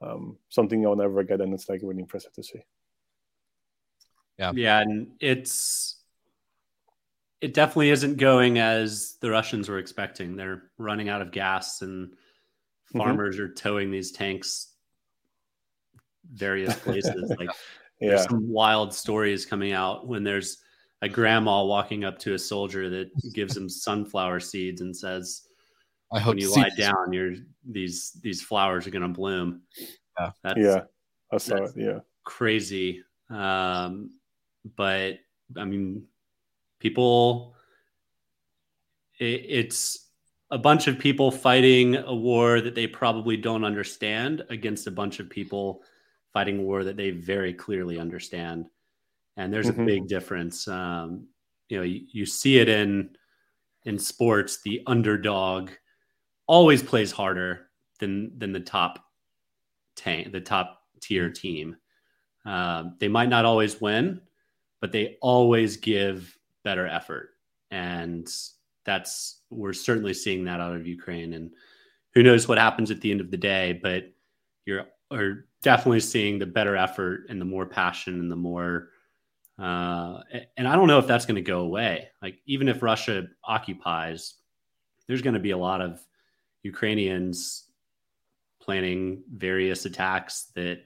um, 0.00 0.38
something 0.48 0.80
you'll 0.80 0.94
never 0.94 1.24
get, 1.24 1.40
and 1.40 1.52
it's 1.52 1.68
like 1.68 1.80
really 1.82 2.02
impressive 2.02 2.32
to 2.34 2.42
see. 2.44 2.60
Yeah, 4.38 4.52
yeah, 4.54 4.80
and 4.80 5.08
it's 5.18 5.96
it 7.40 7.52
definitely 7.52 7.90
isn't 7.90 8.16
going 8.16 8.58
as 8.58 9.16
the 9.20 9.30
Russians 9.30 9.68
were 9.68 9.78
expecting. 9.78 10.36
They're 10.36 10.62
running 10.78 11.08
out 11.08 11.22
of 11.22 11.32
gas 11.32 11.82
and. 11.82 12.14
Farmers 12.92 13.36
mm-hmm. 13.36 13.44
are 13.44 13.54
towing 13.54 13.90
these 13.90 14.12
tanks 14.12 14.74
various 16.32 16.74
places. 16.78 17.32
like 17.38 17.48
yeah. 18.00 18.10
there's 18.10 18.24
some 18.24 18.48
wild 18.48 18.92
stories 18.94 19.46
coming 19.46 19.72
out 19.72 20.06
when 20.06 20.24
there's 20.24 20.58
a 21.02 21.08
grandma 21.08 21.62
walking 21.62 22.04
up 22.04 22.18
to 22.18 22.34
a 22.34 22.38
soldier 22.38 22.90
that 22.90 23.10
gives 23.32 23.56
him 23.56 23.68
sunflower 23.68 24.40
seeds 24.40 24.80
and 24.80 24.96
says, 24.96 25.42
"I 26.12 26.18
hope 26.18 26.32
when 26.32 26.38
you 26.38 26.52
lie 26.52 26.70
down, 26.76 27.12
you're 27.12 27.34
these 27.68 28.12
these 28.22 28.42
flowers 28.42 28.86
are 28.86 28.90
going 28.90 29.02
to 29.02 29.08
bloom." 29.08 29.62
Yeah, 30.18 30.30
that's, 30.42 30.58
yeah, 30.58 30.80
I 31.32 31.38
saw 31.38 31.56
it. 31.64 31.72
Yeah, 31.76 32.00
crazy. 32.24 33.04
Um, 33.30 34.10
but 34.76 35.18
I 35.56 35.64
mean, 35.64 36.04
people, 36.80 37.54
it, 39.20 39.44
it's 39.48 40.07
a 40.50 40.58
bunch 40.58 40.86
of 40.86 40.98
people 40.98 41.30
fighting 41.30 41.96
a 41.96 42.14
war 42.14 42.60
that 42.60 42.74
they 42.74 42.86
probably 42.86 43.36
don't 43.36 43.64
understand 43.64 44.44
against 44.48 44.86
a 44.86 44.90
bunch 44.90 45.20
of 45.20 45.28
people 45.28 45.82
fighting 46.32 46.58
a 46.58 46.62
war 46.62 46.84
that 46.84 46.96
they 46.96 47.10
very 47.10 47.52
clearly 47.52 47.98
understand. 47.98 48.66
And 49.36 49.52
there's 49.52 49.68
mm-hmm. 49.68 49.82
a 49.82 49.86
big 49.86 50.08
difference. 50.08 50.66
Um, 50.66 51.26
you 51.68 51.76
know, 51.76 51.82
you, 51.82 52.06
you, 52.10 52.26
see 52.26 52.58
it 52.58 52.68
in 52.68 53.10
in 53.84 53.98
sports. 53.98 54.60
The 54.62 54.82
underdog 54.86 55.70
always 56.46 56.82
plays 56.82 57.12
harder 57.12 57.68
than 58.00 58.38
than 58.38 58.52
the 58.52 58.60
top 58.60 59.04
tank, 59.96 60.32
the 60.32 60.40
top 60.40 60.82
tier 61.00 61.30
team. 61.30 61.76
Um, 62.46 62.96
they 62.98 63.08
might 63.08 63.28
not 63.28 63.44
always 63.44 63.80
win, 63.80 64.22
but 64.80 64.92
they 64.92 65.18
always 65.20 65.76
give 65.76 66.36
better 66.64 66.86
effort. 66.86 67.30
And 67.70 68.26
that's 68.84 69.37
we're 69.50 69.72
certainly 69.72 70.14
seeing 70.14 70.44
that 70.44 70.60
out 70.60 70.74
of 70.74 70.86
Ukraine, 70.86 71.34
and 71.34 71.50
who 72.14 72.22
knows 72.22 72.48
what 72.48 72.58
happens 72.58 72.90
at 72.90 73.00
the 73.00 73.10
end 73.10 73.20
of 73.20 73.30
the 73.30 73.36
day. 73.36 73.78
But 73.82 74.12
you're 74.64 74.86
are 75.10 75.46
definitely 75.62 76.00
seeing 76.00 76.38
the 76.38 76.46
better 76.46 76.76
effort 76.76 77.26
and 77.28 77.40
the 77.40 77.44
more 77.44 77.66
passion 77.66 78.20
and 78.20 78.30
the 78.30 78.36
more. 78.36 78.90
Uh, 79.58 80.20
and 80.56 80.68
I 80.68 80.76
don't 80.76 80.86
know 80.86 80.98
if 80.98 81.06
that's 81.06 81.26
going 81.26 81.36
to 81.36 81.42
go 81.42 81.60
away. 81.60 82.08
Like 82.22 82.38
even 82.46 82.68
if 82.68 82.82
Russia 82.82 83.26
occupies, 83.42 84.34
there's 85.06 85.22
going 85.22 85.34
to 85.34 85.40
be 85.40 85.50
a 85.50 85.58
lot 85.58 85.80
of 85.80 86.00
Ukrainians 86.62 87.64
planning 88.60 89.22
various 89.32 89.84
attacks 89.86 90.48
that 90.54 90.82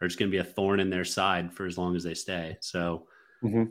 are 0.00 0.06
just 0.06 0.18
going 0.18 0.30
to 0.30 0.34
be 0.34 0.40
a 0.40 0.44
thorn 0.44 0.80
in 0.80 0.88
their 0.88 1.04
side 1.04 1.52
for 1.52 1.66
as 1.66 1.76
long 1.76 1.96
as 1.96 2.04
they 2.04 2.14
stay. 2.14 2.56
So. 2.60 3.06
Mm-hmm 3.42 3.64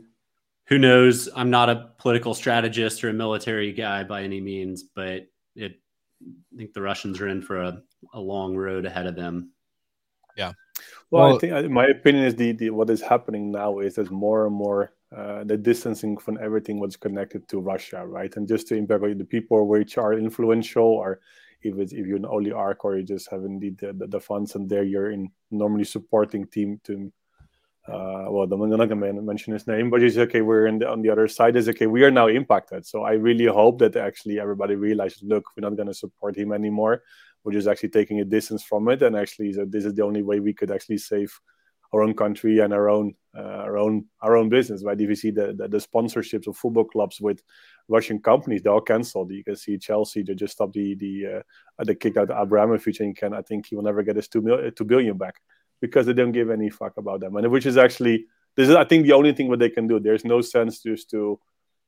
who 0.68 0.78
knows? 0.78 1.28
I'm 1.34 1.50
not 1.50 1.70
a 1.70 1.90
political 1.98 2.34
strategist 2.34 3.02
or 3.04 3.10
a 3.10 3.12
military 3.12 3.72
guy 3.72 4.04
by 4.04 4.22
any 4.22 4.40
means, 4.40 4.82
but 4.82 5.28
it, 5.54 5.80
I 6.22 6.56
think 6.56 6.72
the 6.72 6.82
Russians 6.82 7.20
are 7.20 7.28
in 7.28 7.42
for 7.42 7.62
a, 7.62 7.82
a 8.12 8.20
long 8.20 8.56
road 8.56 8.84
ahead 8.84 9.06
of 9.06 9.14
them. 9.14 9.50
Yeah. 10.36 10.52
Well, 11.10 11.28
well 11.28 11.36
I 11.36 11.38
think 11.38 11.70
my 11.70 11.86
opinion 11.86 12.24
is 12.24 12.34
the, 12.34 12.52
the 12.52 12.70
what 12.70 12.90
is 12.90 13.00
happening 13.00 13.50
now 13.50 13.78
is 13.78 13.94
there's 13.94 14.10
more 14.10 14.46
and 14.46 14.54
more 14.54 14.92
uh, 15.16 15.44
the 15.44 15.56
distancing 15.56 16.16
from 16.18 16.38
everything 16.42 16.80
what's 16.80 16.96
connected 16.96 17.46
to 17.48 17.60
Russia, 17.60 18.04
right? 18.04 18.34
And 18.36 18.48
just 18.48 18.66
to 18.68 18.74
impact 18.74 19.02
the 19.18 19.24
people 19.24 19.68
which 19.68 19.98
are 19.98 20.14
influential, 20.14 20.84
or 20.84 21.20
if 21.62 21.78
it's 21.78 21.92
if 21.92 22.06
you're 22.06 22.16
an 22.16 22.26
oligarch 22.26 22.84
or 22.84 22.98
you 22.98 23.04
just 23.04 23.30
have 23.30 23.44
indeed 23.44 23.78
the, 23.78 23.92
the, 23.92 24.06
the 24.08 24.20
funds 24.20 24.56
and 24.56 24.68
there 24.68 24.82
you're 24.82 25.12
in 25.12 25.28
normally 25.50 25.84
supporting 25.84 26.46
team 26.46 26.80
to 26.84 27.12
uh, 27.88 28.26
well, 28.28 28.52
I'm 28.52 28.70
not 28.70 28.88
going 28.88 29.00
to 29.00 29.22
mention 29.22 29.52
his 29.52 29.66
name, 29.66 29.90
but 29.90 30.02
he's 30.02 30.18
okay. 30.18 30.40
We're 30.40 30.70
the, 30.78 30.88
on 30.88 31.02
the 31.02 31.10
other 31.10 31.28
side. 31.28 31.54
Is 31.54 31.68
okay. 31.68 31.86
We 31.86 32.02
are 32.02 32.10
now 32.10 32.26
impacted. 32.26 32.84
So 32.84 33.04
I 33.04 33.12
really 33.12 33.46
hope 33.46 33.78
that 33.78 33.94
actually 33.94 34.40
everybody 34.40 34.74
realizes, 34.74 35.22
look, 35.22 35.44
we're 35.56 35.68
not 35.68 35.76
going 35.76 35.86
to 35.86 35.94
support 35.94 36.36
him 36.36 36.52
anymore. 36.52 37.02
We're 37.44 37.52
just 37.52 37.68
actually 37.68 37.90
taking 37.90 38.20
a 38.20 38.24
distance 38.24 38.64
from 38.64 38.88
it, 38.88 39.02
and 39.02 39.14
actually, 39.14 39.52
this 39.68 39.84
is 39.84 39.94
the 39.94 40.02
only 40.02 40.22
way 40.22 40.40
we 40.40 40.52
could 40.52 40.72
actually 40.72 40.98
save 40.98 41.32
our 41.92 42.02
own 42.02 42.12
country 42.12 42.58
and 42.58 42.74
our 42.74 42.88
own 42.88 43.14
uh, 43.38 43.62
our 43.66 43.78
own 43.78 44.06
our 44.20 44.36
own 44.36 44.48
business. 44.48 44.82
Right? 44.82 45.00
If 45.00 45.08
you 45.08 45.14
see 45.14 45.30
the, 45.30 45.54
the, 45.56 45.68
the 45.68 45.78
sponsorships 45.78 46.48
of 46.48 46.56
football 46.56 46.84
clubs 46.84 47.20
with 47.20 47.40
Russian 47.86 48.18
companies, 48.18 48.62
they're 48.62 48.72
all 48.72 48.80
cancelled. 48.80 49.30
You 49.30 49.44
can 49.44 49.54
see 49.54 49.78
Chelsea 49.78 50.24
they 50.24 50.34
just 50.34 50.54
stopped 50.54 50.72
the 50.72 50.96
the 50.96 51.42
uh, 51.78 51.84
the 51.84 51.94
kick 51.94 52.16
out 52.16 52.30
Abramovich, 52.30 52.98
and 52.98 53.16
can 53.16 53.32
I 53.32 53.42
think 53.42 53.66
he 53.66 53.76
will 53.76 53.84
never 53.84 54.02
get 54.02 54.16
his 54.16 54.26
two 54.26 54.42
mil- 54.42 54.72
two 54.72 54.84
billion 54.84 55.16
back 55.16 55.36
because 55.80 56.06
they 56.06 56.12
don't 56.12 56.32
give 56.32 56.50
any 56.50 56.70
fuck 56.70 56.96
about 56.96 57.20
them, 57.20 57.36
and 57.36 57.50
which 57.50 57.66
is 57.66 57.76
actually 57.76 58.26
this 58.56 58.68
is 58.68 58.74
I 58.74 58.84
think 58.84 59.04
the 59.04 59.12
only 59.12 59.32
thing 59.32 59.48
what 59.48 59.58
they 59.58 59.70
can 59.70 59.86
do. 59.86 60.00
There's 60.00 60.24
no 60.24 60.40
sense 60.40 60.82
just 60.82 61.10
to 61.10 61.38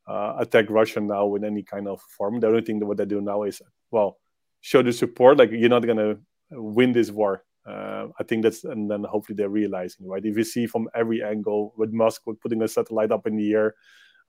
uh, 0.06 0.36
attack 0.38 0.66
Russia 0.68 1.00
now 1.00 1.26
with 1.26 1.44
any 1.44 1.62
kind 1.62 1.88
of 1.88 2.00
form. 2.00 2.40
The 2.40 2.48
only 2.48 2.62
thing 2.62 2.78
that 2.78 2.86
what 2.86 2.98
they 2.98 3.04
do 3.04 3.20
now 3.20 3.42
is 3.44 3.62
well 3.90 4.18
show 4.60 4.82
the 4.82 4.92
support. 4.92 5.38
Like 5.38 5.50
you're 5.52 5.68
not 5.68 5.86
gonna 5.86 6.16
win 6.50 6.92
this 6.92 7.10
war. 7.10 7.44
Uh, 7.66 8.08
I 8.18 8.22
think 8.22 8.42
that's 8.42 8.64
and 8.64 8.90
then 8.90 9.04
hopefully 9.04 9.36
they're 9.36 9.48
realizing 9.48 10.06
right. 10.06 10.24
If 10.24 10.36
you 10.36 10.44
see 10.44 10.66
from 10.66 10.88
every 10.94 11.22
angle 11.22 11.74
with 11.76 11.92
Musk 11.92 12.22
putting 12.42 12.62
a 12.62 12.68
satellite 12.68 13.12
up 13.12 13.26
in 13.26 13.36
the 13.36 13.52
air, 13.52 13.74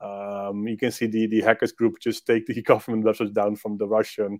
um, 0.01 0.67
you 0.67 0.77
can 0.77 0.91
see 0.91 1.07
the, 1.07 1.27
the 1.27 1.41
hackers 1.41 1.71
group 1.71 1.99
just 1.99 2.25
take 2.25 2.45
the 2.45 2.61
government 2.71 3.03
websites 3.03 3.33
down 3.33 3.55
from 3.55 3.77
the 3.77 3.87
Russian, 3.87 4.39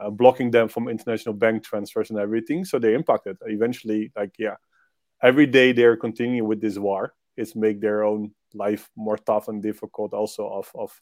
uh, 0.00 0.10
blocking 0.10 0.50
them 0.50 0.68
from 0.68 0.88
international 0.88 1.34
bank 1.34 1.62
transfers 1.62 2.10
and 2.10 2.18
everything. 2.18 2.64
So 2.64 2.78
they 2.78 2.94
impacted. 2.94 3.36
Eventually, 3.46 4.12
like 4.16 4.34
yeah, 4.38 4.56
every 5.22 5.46
day 5.46 5.72
they're 5.72 5.96
continuing 5.96 6.48
with 6.48 6.60
this 6.60 6.78
war. 6.78 7.14
It's 7.36 7.56
make 7.56 7.80
their 7.80 8.04
own 8.04 8.32
life 8.54 8.88
more 8.96 9.18
tough 9.18 9.48
and 9.48 9.62
difficult, 9.62 10.14
also 10.14 10.48
of 10.48 10.70
of 10.74 11.00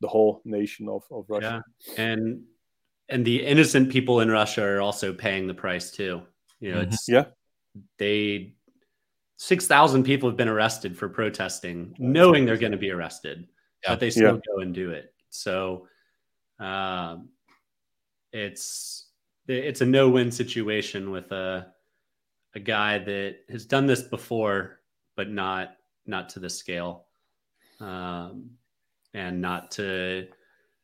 the 0.00 0.08
whole 0.08 0.42
nation 0.44 0.88
of, 0.88 1.04
of 1.10 1.26
Russia. 1.28 1.62
Yeah. 1.96 2.04
And 2.04 2.44
and 3.08 3.24
the 3.24 3.44
innocent 3.44 3.90
people 3.90 4.20
in 4.20 4.30
Russia 4.30 4.64
are 4.64 4.80
also 4.80 5.12
paying 5.12 5.46
the 5.46 5.54
price 5.54 5.90
too. 5.90 6.22
You 6.58 6.72
know, 6.72 6.80
mm-hmm. 6.80 6.92
it's 6.92 7.08
yeah. 7.08 7.26
They 7.98 8.55
6,000 9.38 10.02
people 10.02 10.28
have 10.28 10.36
been 10.36 10.48
arrested 10.48 10.96
for 10.96 11.08
protesting, 11.08 11.94
knowing 11.98 12.46
they're 12.46 12.56
going 12.56 12.72
to 12.72 12.78
be 12.78 12.90
arrested, 12.90 13.46
yeah. 13.84 13.90
but 13.90 14.00
they 14.00 14.10
still 14.10 14.34
yeah. 14.34 14.40
go 14.54 14.62
and 14.62 14.74
do 14.74 14.90
it. 14.90 15.12
So 15.30 15.88
um, 16.58 17.28
it's 18.32 19.08
it's 19.48 19.80
a 19.80 19.86
no-win 19.86 20.30
situation 20.30 21.10
with 21.10 21.30
a 21.32 21.68
a 22.54 22.60
guy 22.60 22.98
that 22.98 23.36
has 23.50 23.66
done 23.66 23.86
this 23.86 24.02
before, 24.02 24.80
but 25.14 25.30
not 25.30 25.76
not 26.06 26.28
to 26.30 26.40
the 26.40 26.48
scale, 26.48 27.04
um, 27.80 28.50
and 29.12 29.40
not 29.40 29.70
to 29.72 30.28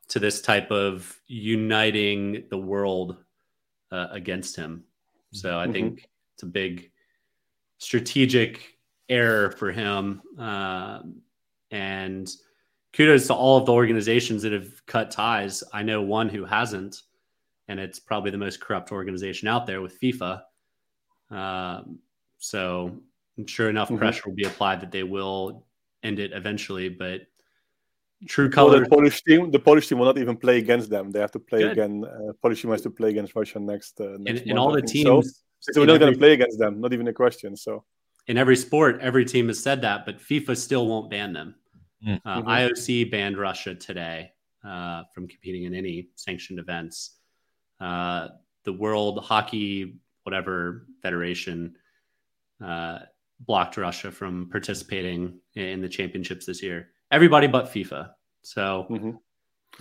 to 0.09 0.19
this 0.19 0.43
type 0.43 0.71
of 0.71 1.19
uniting 1.27 2.45
the 2.51 2.59
world 2.59 3.17
uh, 3.91 4.09
against 4.11 4.55
him. 4.57 4.85
So 5.33 5.59
I 5.59 5.65
mm-hmm. 5.65 5.73
think 5.73 6.11
it's 6.35 6.43
a 6.43 6.47
big 6.47 6.92
strategic 7.83 8.79
error 9.09 9.51
for 9.51 9.73
him. 9.73 10.23
Um, 10.39 11.23
and 11.73 12.31
kudos 12.93 13.27
to 13.27 13.35
all 13.35 13.57
of 13.57 13.67
the 13.67 13.73
organizations 13.73 14.43
that 14.43 14.53
have 14.53 14.87
cut 14.87 15.11
ties. 15.11 15.65
I 15.73 15.83
know 15.83 16.01
one 16.01 16.29
who 16.29 16.45
hasn't, 16.45 17.03
and 17.67 17.81
it's 17.81 17.99
probably 17.99 18.31
the 18.31 18.39
most 18.39 18.61
corrupt 18.61 18.93
organization 18.93 19.49
out 19.49 19.67
there 19.67 19.83
with 19.83 20.01
FIFA. 20.01 20.43
Um, 21.31 21.99
so 22.39 22.97
I'm 23.37 23.47
sure 23.49 23.69
enough 23.69 23.89
mm-hmm. 23.89 23.99
pressure 23.99 24.23
will 24.27 24.37
be 24.37 24.45
applied 24.45 24.81
that 24.83 24.93
they 24.93 25.03
will 25.03 25.67
end 26.05 26.21
it 26.21 26.33
eventually. 26.33 26.89
But 26.89 27.23
true 28.29 28.49
color. 28.49 28.73
Well, 28.73 28.81
the 28.83 28.89
Polish 28.89 29.23
team, 29.25 29.51
the 29.51 29.59
Polish 29.59 29.89
team 29.89 29.99
will 29.99 30.07
not 30.07 30.19
even 30.19 30.37
play 30.37 30.59
against 30.59 30.89
them. 30.89 31.11
They 31.11 31.19
have 31.19 31.33
to 31.33 31.41
play 31.41 31.63
Good. 31.63 31.73
again. 31.73 32.05
Uh, 32.05 32.33
Polish 32.41 32.63
team 32.63 32.71
has 32.71 32.83
to 32.83 32.91
play 32.91 33.11
against 33.11 33.35
Russia 33.35 33.59
next. 33.59 34.01
Uh, 34.01 34.19
next 34.21 34.43
and, 34.43 34.51
and 34.51 34.59
all 34.59 34.71
the 34.71 34.83
teams, 34.83 35.27
so, 35.27 35.43
so 35.63 35.81
we're 35.81 35.87
not 35.87 36.01
going 36.01 36.13
to 36.13 36.19
play 36.19 36.33
against 36.33 36.59
them. 36.59 36.81
Not 36.81 36.93
even 36.93 37.09
a 37.09 37.13
question. 37.13 37.57
So 37.57 37.85
in 38.27 38.37
every 38.37 38.57
sport, 38.57 38.99
every 39.01 39.25
team 39.25 39.49
has 39.49 39.63
said 39.63 39.83
that, 39.83 40.05
but 40.05 40.19
FIFA 40.19 40.57
still 40.57 40.87
won't 40.87 41.11
ban 41.11 41.33
them. 41.33 41.55
Mm. 42.07 42.21
Uh, 42.25 42.39
mm-hmm. 42.39 42.49
IOC 42.49 43.11
banned 43.11 43.39
Russia 43.39 43.75
today 43.75 44.33
uh, 44.65 45.05
from 45.15 45.29
competing 45.29 45.65
in 45.65 45.75
any 45.75 46.09
sanctioned 46.17 46.59
events. 46.59 47.17
Uh, 47.81 48.29
the 48.65 48.73
World 48.73 49.19
Hockey 49.25 49.99
whatever 50.25 50.87
federation 51.03 51.77
uh, 52.65 53.01
blocked 53.41 53.77
Russia 53.77 54.11
from 54.11 54.49
participating 54.51 55.39
in 55.55 55.81
the 55.81 55.89
championships 55.89 56.47
this 56.47 56.63
year. 56.63 56.91
Everybody 57.11 57.47
but 57.47 57.67
FIFA. 57.67 58.11
So, 58.43 58.87
mm-hmm. 58.91 59.11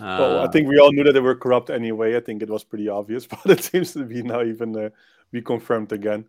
uh, 0.02 0.18
well, 0.18 0.40
I 0.40 0.50
think 0.50 0.68
we 0.68 0.78
all 0.78 0.92
knew 0.92 1.04
that 1.04 1.12
they 1.12 1.20
were 1.20 1.34
corrupt 1.34 1.70
anyway. 1.70 2.16
I 2.16 2.20
think 2.20 2.42
it 2.42 2.50
was 2.50 2.64
pretty 2.64 2.88
obvious, 2.88 3.26
but 3.26 3.46
it 3.46 3.62
seems 3.62 3.92
to 3.92 4.04
be 4.04 4.22
now 4.22 4.42
even 4.42 4.76
uh, 4.76 4.90
be 5.32 5.42
confirmed 5.42 5.92
again. 5.92 6.26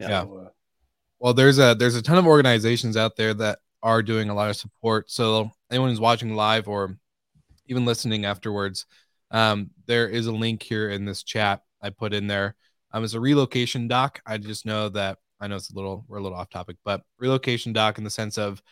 Yeah. 0.00 0.22
So, 0.22 0.36
uh, 0.46 0.48
well, 1.20 1.34
there's 1.34 1.58
a 1.58 1.74
there's 1.78 1.96
a 1.96 2.02
ton 2.02 2.18
of 2.18 2.26
organizations 2.26 2.96
out 2.96 3.16
there 3.16 3.34
that 3.34 3.58
are 3.82 4.02
doing 4.02 4.30
a 4.30 4.34
lot 4.34 4.50
of 4.50 4.56
support. 4.56 5.10
So 5.10 5.50
anyone 5.70 5.90
who's 5.90 6.00
watching 6.00 6.34
live 6.34 6.68
or 6.68 6.96
even 7.66 7.84
listening 7.84 8.24
afterwards, 8.24 8.86
um, 9.30 9.70
there 9.86 10.08
is 10.08 10.26
a 10.26 10.32
link 10.32 10.62
here 10.62 10.90
in 10.90 11.04
this 11.04 11.22
chat 11.22 11.62
I 11.82 11.90
put 11.90 12.14
in 12.14 12.26
there. 12.26 12.56
Um, 12.92 13.04
it's 13.04 13.14
a 13.14 13.20
relocation 13.20 13.86
doc. 13.86 14.20
I 14.26 14.38
just 14.38 14.64
know 14.64 14.88
that 14.90 15.18
I 15.40 15.46
know 15.46 15.56
it's 15.56 15.70
a 15.70 15.74
little 15.74 16.04
we're 16.08 16.18
a 16.18 16.22
little 16.22 16.38
off 16.38 16.50
topic, 16.50 16.76
but 16.84 17.02
relocation 17.18 17.72
doc 17.72 17.98
in 17.98 18.04
the 18.04 18.10
sense 18.10 18.38
of 18.38 18.62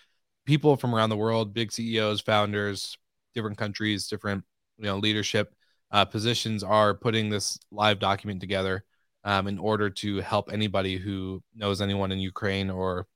people 0.47 0.77
from 0.77 0.95
around 0.95 1.11
the 1.11 1.17
world, 1.17 1.53
big 1.53 1.73
CEOs, 1.73 2.21
founders, 2.21 2.97
different 3.35 3.59
countries, 3.59 4.09
different 4.09 4.45
you 4.79 4.85
know 4.85 4.99
leadership 4.99 5.55
uh, 5.91 6.05
positions 6.05 6.63
are 6.63 6.95
putting 6.95 7.29
this 7.29 7.59
live 7.71 7.99
document 7.99 8.41
together 8.41 8.85
um, 9.27 9.49
in 9.49 9.59
order 9.59 9.91
to 9.91 10.21
help 10.21 10.51
anybody 10.53 10.97
who 10.97 11.43
knows 11.55 11.83
anyone 11.83 12.13
in 12.13 12.19
Ukraine 12.21 12.71
or 12.71 13.07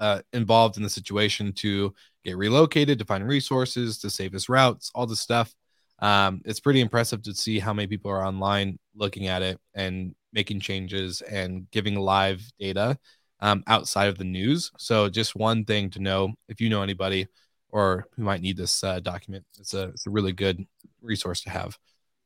uh, 0.00 0.20
involved 0.32 0.76
in 0.76 0.82
the 0.82 0.90
situation 0.90 1.52
to 1.52 1.94
get 2.24 2.36
relocated, 2.36 2.98
to 2.98 3.04
find 3.04 3.26
resources, 3.26 3.98
to 3.98 4.10
save 4.10 4.32
his 4.32 4.48
routes, 4.48 4.90
all 4.92 5.06
this 5.06 5.20
stuff. 5.20 5.54
Um, 6.00 6.42
it's 6.44 6.58
pretty 6.58 6.80
impressive 6.80 7.22
to 7.22 7.34
see 7.34 7.60
how 7.60 7.72
many 7.72 7.86
people 7.86 8.10
are 8.10 8.26
online 8.26 8.78
looking 8.94 9.28
at 9.28 9.42
it 9.42 9.58
and 9.72 10.14
making 10.32 10.60
changes 10.60 11.20
and 11.20 11.70
giving 11.70 11.94
live 11.94 12.42
data 12.58 12.98
um, 13.38 13.62
outside 13.68 14.08
of 14.08 14.18
the 14.18 14.24
news. 14.24 14.72
So 14.78 15.08
just 15.08 15.36
one 15.36 15.64
thing 15.64 15.90
to 15.90 16.00
know 16.00 16.32
if 16.48 16.60
you 16.60 16.68
know 16.68 16.82
anybody 16.82 17.28
or 17.68 18.06
who 18.16 18.24
might 18.24 18.40
need 18.40 18.56
this 18.56 18.82
uh, 18.82 18.98
document, 18.98 19.44
it's 19.60 19.74
a 19.74 19.84
it's 19.90 20.06
a 20.06 20.10
really 20.10 20.32
good 20.32 20.66
resource 21.00 21.42
to 21.42 21.50
have. 21.50 21.78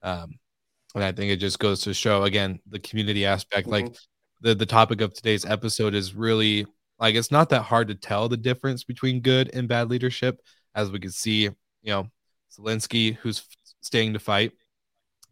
Um, 0.03 0.39
and 0.95 1.05
I 1.05 1.13
think 1.13 1.31
it 1.31 1.37
just 1.37 1.59
goes 1.59 1.81
to 1.83 1.95
show 1.95 2.25
again 2.25 2.61
the 2.69 2.79
community 2.79 3.27
aspect. 3.27 3.69
Mm-hmm. 3.69 3.87
Like 3.87 3.97
the 4.41 4.55
the 4.55 4.67
topic 4.67 5.01
of 5.01 5.15
today's 5.15 5.45
episode 5.45 5.95
is 5.95 6.15
really 6.15 6.67
like 6.99 7.15
it's 7.15 7.31
not 7.31 7.49
that 7.51 7.63
hard 7.63 7.89
to 7.89 7.95
tell 7.95 8.29
the 8.29 8.37
difference 8.37 8.85
between 8.85 9.21
good 9.21 9.51
and 9.55 9.69
bad 9.69 9.91
leadership, 9.91 10.41
as 10.75 10.91
we 10.91 11.01
can 11.01 11.11
see. 11.11 11.43
You 11.43 11.93
know, 11.93 12.09
Zelensky 12.57 13.17
who's 13.17 13.47
staying 13.81 14.13
to 14.15 14.19
fight, 14.19 14.53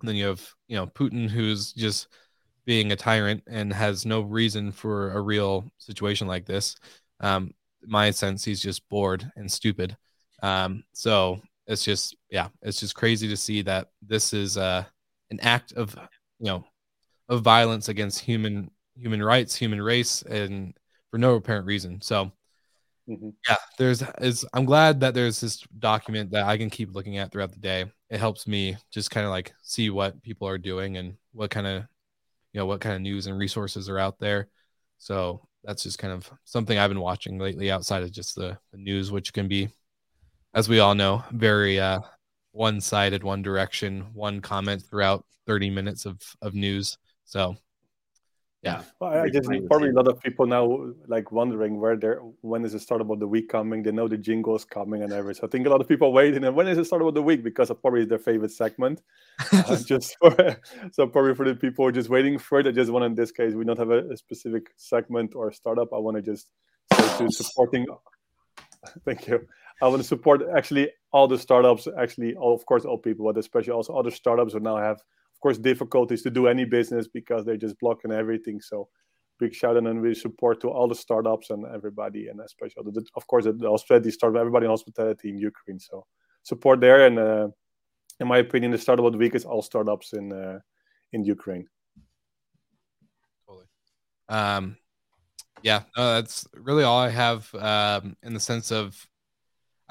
and 0.01 0.09
then 0.09 0.17
you 0.17 0.27
have 0.27 0.47
you 0.69 0.77
know 0.77 0.87
Putin 0.87 1.29
who's 1.29 1.73
just 1.73 2.09
being 2.65 2.93
a 2.93 2.97
tyrant 2.97 3.43
and 3.49 3.73
has 3.73 4.07
no 4.07 4.21
reason 4.21 4.73
for 4.73 5.13
a 5.13 5.21
real 5.21 5.69
situation 5.79 6.27
like 6.27 6.47
this. 6.47 6.77
Um, 7.21 7.55
my 7.85 8.11
sense, 8.11 8.45
he's 8.45 8.61
just 8.63 8.89
bored 8.89 9.31
and 9.37 9.51
stupid. 9.51 9.97
Um, 10.43 10.85
so 10.93 11.41
it's 11.67 11.85
just, 11.85 12.17
yeah, 12.31 12.49
it's 12.63 12.81
just 12.81 12.95
crazy 12.95 13.29
to 13.29 13.37
see 13.37 13.63
that 13.63 13.89
this 14.01 14.33
is 14.33 14.57
uh, 14.57 14.85
an 15.33 15.41
act 15.41 15.73
of, 15.73 15.97
you 16.39 16.47
know, 16.47 16.65
of 17.29 17.43
violence 17.43 17.89
against 17.89 18.21
human 18.21 18.71
human 18.95 19.23
rights, 19.23 19.57
human 19.57 19.81
race, 19.81 20.23
and 20.23 20.75
for 21.11 21.19
no 21.19 21.35
apparent 21.35 21.67
reason. 21.67 22.01
So, 22.01 22.31
mm-hmm. 23.09 23.31
yeah, 23.49 23.57
there's 23.79 24.03
is 24.21 24.45
I'm 24.53 24.65
glad 24.65 25.01
that 25.01 25.15
there's 25.15 25.41
this 25.41 25.61
document 25.79 26.31
that 26.33 26.45
I 26.45 26.57
can 26.57 26.71
keep 26.71 26.95
looking 26.95 27.19
at 27.19 27.33
throughout 27.33 27.53
the 27.53 27.59
day. 27.59 27.87
It 28.11 28.21
helps 28.21 28.47
me 28.47 28.77
just 28.93 29.11
kind 29.11 29.27
of 29.27 29.31
like 29.31 29.53
see 29.63 29.91
what 29.91 30.23
people 30.23 30.47
are 30.47 30.59
doing 30.59 30.97
and 30.97 31.17
what 31.33 31.51
kind 31.51 31.67
of 31.67 31.85
you 32.53 32.61
know 32.61 32.67
what 32.67 32.81
kind 32.81 32.95
of 32.95 33.03
news 33.03 33.27
and 33.27 33.39
resources 33.39 33.89
are 33.89 33.99
out 33.99 34.19
there 34.19 34.49
so 34.99 35.47
that's 35.65 35.83
just 35.83 35.99
kind 35.99 36.13
of 36.13 36.31
something 36.45 36.79
i've 36.79 36.91
been 36.91 37.01
watching 37.01 37.39
lately 37.39 37.71
outside 37.71 38.03
of 38.03 38.13
just 38.13 38.35
the, 38.35 38.57
the 38.73 38.79
news 38.79 39.11
which 39.11 39.33
can 39.33 39.49
be 39.49 39.69
as 40.55 40.69
we 40.69 40.79
all 40.79 40.95
know 40.95 41.25
very 41.33 41.81
uh 41.81 42.01
one-sided 42.53 43.23
one 43.25 43.43
direction 43.43 44.07
one 44.15 44.41
comment 44.41 44.83
throughout 44.83 45.25
30 45.47 45.71
minutes 45.71 46.07
of 46.07 46.21
of 46.41 46.55
news 46.55 46.99
so 47.25 47.57
yeah. 48.63 48.83
Well, 49.01 49.13
I 49.13 49.29
just 49.29 49.51
probably 49.67 49.89
a 49.89 49.93
lot 49.93 50.07
of 50.07 50.21
people 50.21 50.47
now 50.47 50.93
like 51.09 51.33
wondering 51.33 51.81
where 51.81 51.97
they're 51.97 52.21
when 52.43 52.65
is 52.65 52.73
the 52.73 52.79
start 52.79 53.01
of 53.01 53.09
the 53.19 53.27
week 53.27 53.49
coming. 53.49 53.83
They 53.83 53.91
know 53.91 54.07
the 54.07 54.17
jingle 54.17 54.55
is 54.55 54.65
coming 54.65 55.03
and 55.03 55.13
everything. 55.13 55.41
So 55.41 55.49
I 55.49 55.51
think 55.51 55.67
a 55.67 55.71
lot 55.71 55.81
of 55.81 55.89
people 55.89 56.13
waiting 56.13 56.45
and 56.45 56.55
when 56.55 56.69
is 56.69 56.77
the 56.77 56.85
start 56.85 57.03
of 57.03 57.13
the 57.13 57.23
week 57.23 57.43
because 57.43 57.71
of 57.71 57.81
probably 57.83 58.03
is 58.03 58.09
their 58.09 58.21
favorite 58.21 58.53
segment. 58.53 59.03
uh, 59.53 59.77
just 59.85 60.17
for, 60.21 60.57
so 60.93 61.09
probably 61.09 61.35
for 61.35 61.45
the 61.45 61.57
people 61.57 61.91
just 61.91 62.09
waiting 62.09 62.39
for 62.39 62.61
it. 62.61 62.69
I 62.69 62.71
just 62.71 62.93
want 62.93 63.05
in 63.05 63.17
this 63.17 63.33
case 63.33 63.55
we 63.55 63.65
don't 63.65 63.79
have 63.79 63.91
a, 63.91 64.09
a 64.11 64.17
specific 64.17 64.69
segment 64.77 65.35
or 65.35 65.51
startup. 65.51 65.93
I 65.93 65.99
want 65.99 66.19
to 66.19 66.23
just 66.23 66.53
say 66.95 67.19
to 67.19 67.33
supporting. 67.33 67.85
Thank 69.05 69.27
you. 69.27 69.41
I 69.83 69.89
want 69.89 70.01
to 70.01 70.07
support 70.07 70.43
actually 70.57 70.91
all 71.13 71.27
the 71.27 71.37
startups. 71.37 71.89
Actually, 71.99 72.37
all 72.37 72.55
of 72.55 72.65
course 72.67 72.85
all 72.85 72.99
people, 72.99 73.27
but 73.27 73.37
especially 73.37 73.73
also 73.73 73.95
other 73.95 74.13
startups 74.13 74.53
who 74.53 74.61
now 74.61 74.77
have 74.77 74.99
of 74.99 75.41
course 75.41 75.59
difficulties 75.59 76.23
to 76.23 76.31
do 76.31 76.47
any 76.47 76.65
business 76.65 77.09
because 77.09 77.45
they're 77.45 77.57
just 77.57 77.79
blocking 77.81 78.13
everything. 78.13 78.61
So 78.61 78.89
big 79.41 79.53
shout 79.53 79.77
out 79.77 79.87
and 79.87 80.01
we 80.01 80.15
support 80.15 80.61
to 80.61 80.69
all 80.71 80.87
the 80.87 80.95
startups 80.95 81.51
and 81.51 81.67
everybody, 81.67 82.29
and 82.29 82.41
especially 82.41 82.85
the, 82.93 83.05
of 83.17 83.27
course 83.27 83.45
the 83.45 83.69
hospitality 83.69 84.13
startup, 84.13 84.39
everybody 84.39 84.67
in 84.67 84.71
hospitality 84.71 85.31
in 85.31 85.39
Ukraine. 85.39 85.81
So 85.81 86.07
support 86.45 86.81
there, 86.81 87.07
and 87.07 87.19
uh, 87.19 87.49
in 88.21 88.29
my 88.29 88.39
opinion, 88.39 88.71
the 88.71 88.79
startup 88.79 89.05
of 89.05 89.13
the 89.13 89.19
week 89.19 89.35
is 89.35 89.45
all 89.45 89.63
startups 89.63 90.13
in 90.13 90.33
uh, 90.33 90.61
in 91.13 91.25
Ukraine. 91.25 91.67
Totally. 93.47 93.67
Um, 94.29 94.77
yeah, 95.65 95.83
that's 95.97 96.47
really 96.55 96.85
all 96.85 96.99
I 96.99 97.09
have 97.09 97.53
um, 97.57 98.17
in 98.23 98.33
the 98.33 98.41
sense 98.41 98.71
of 98.71 99.09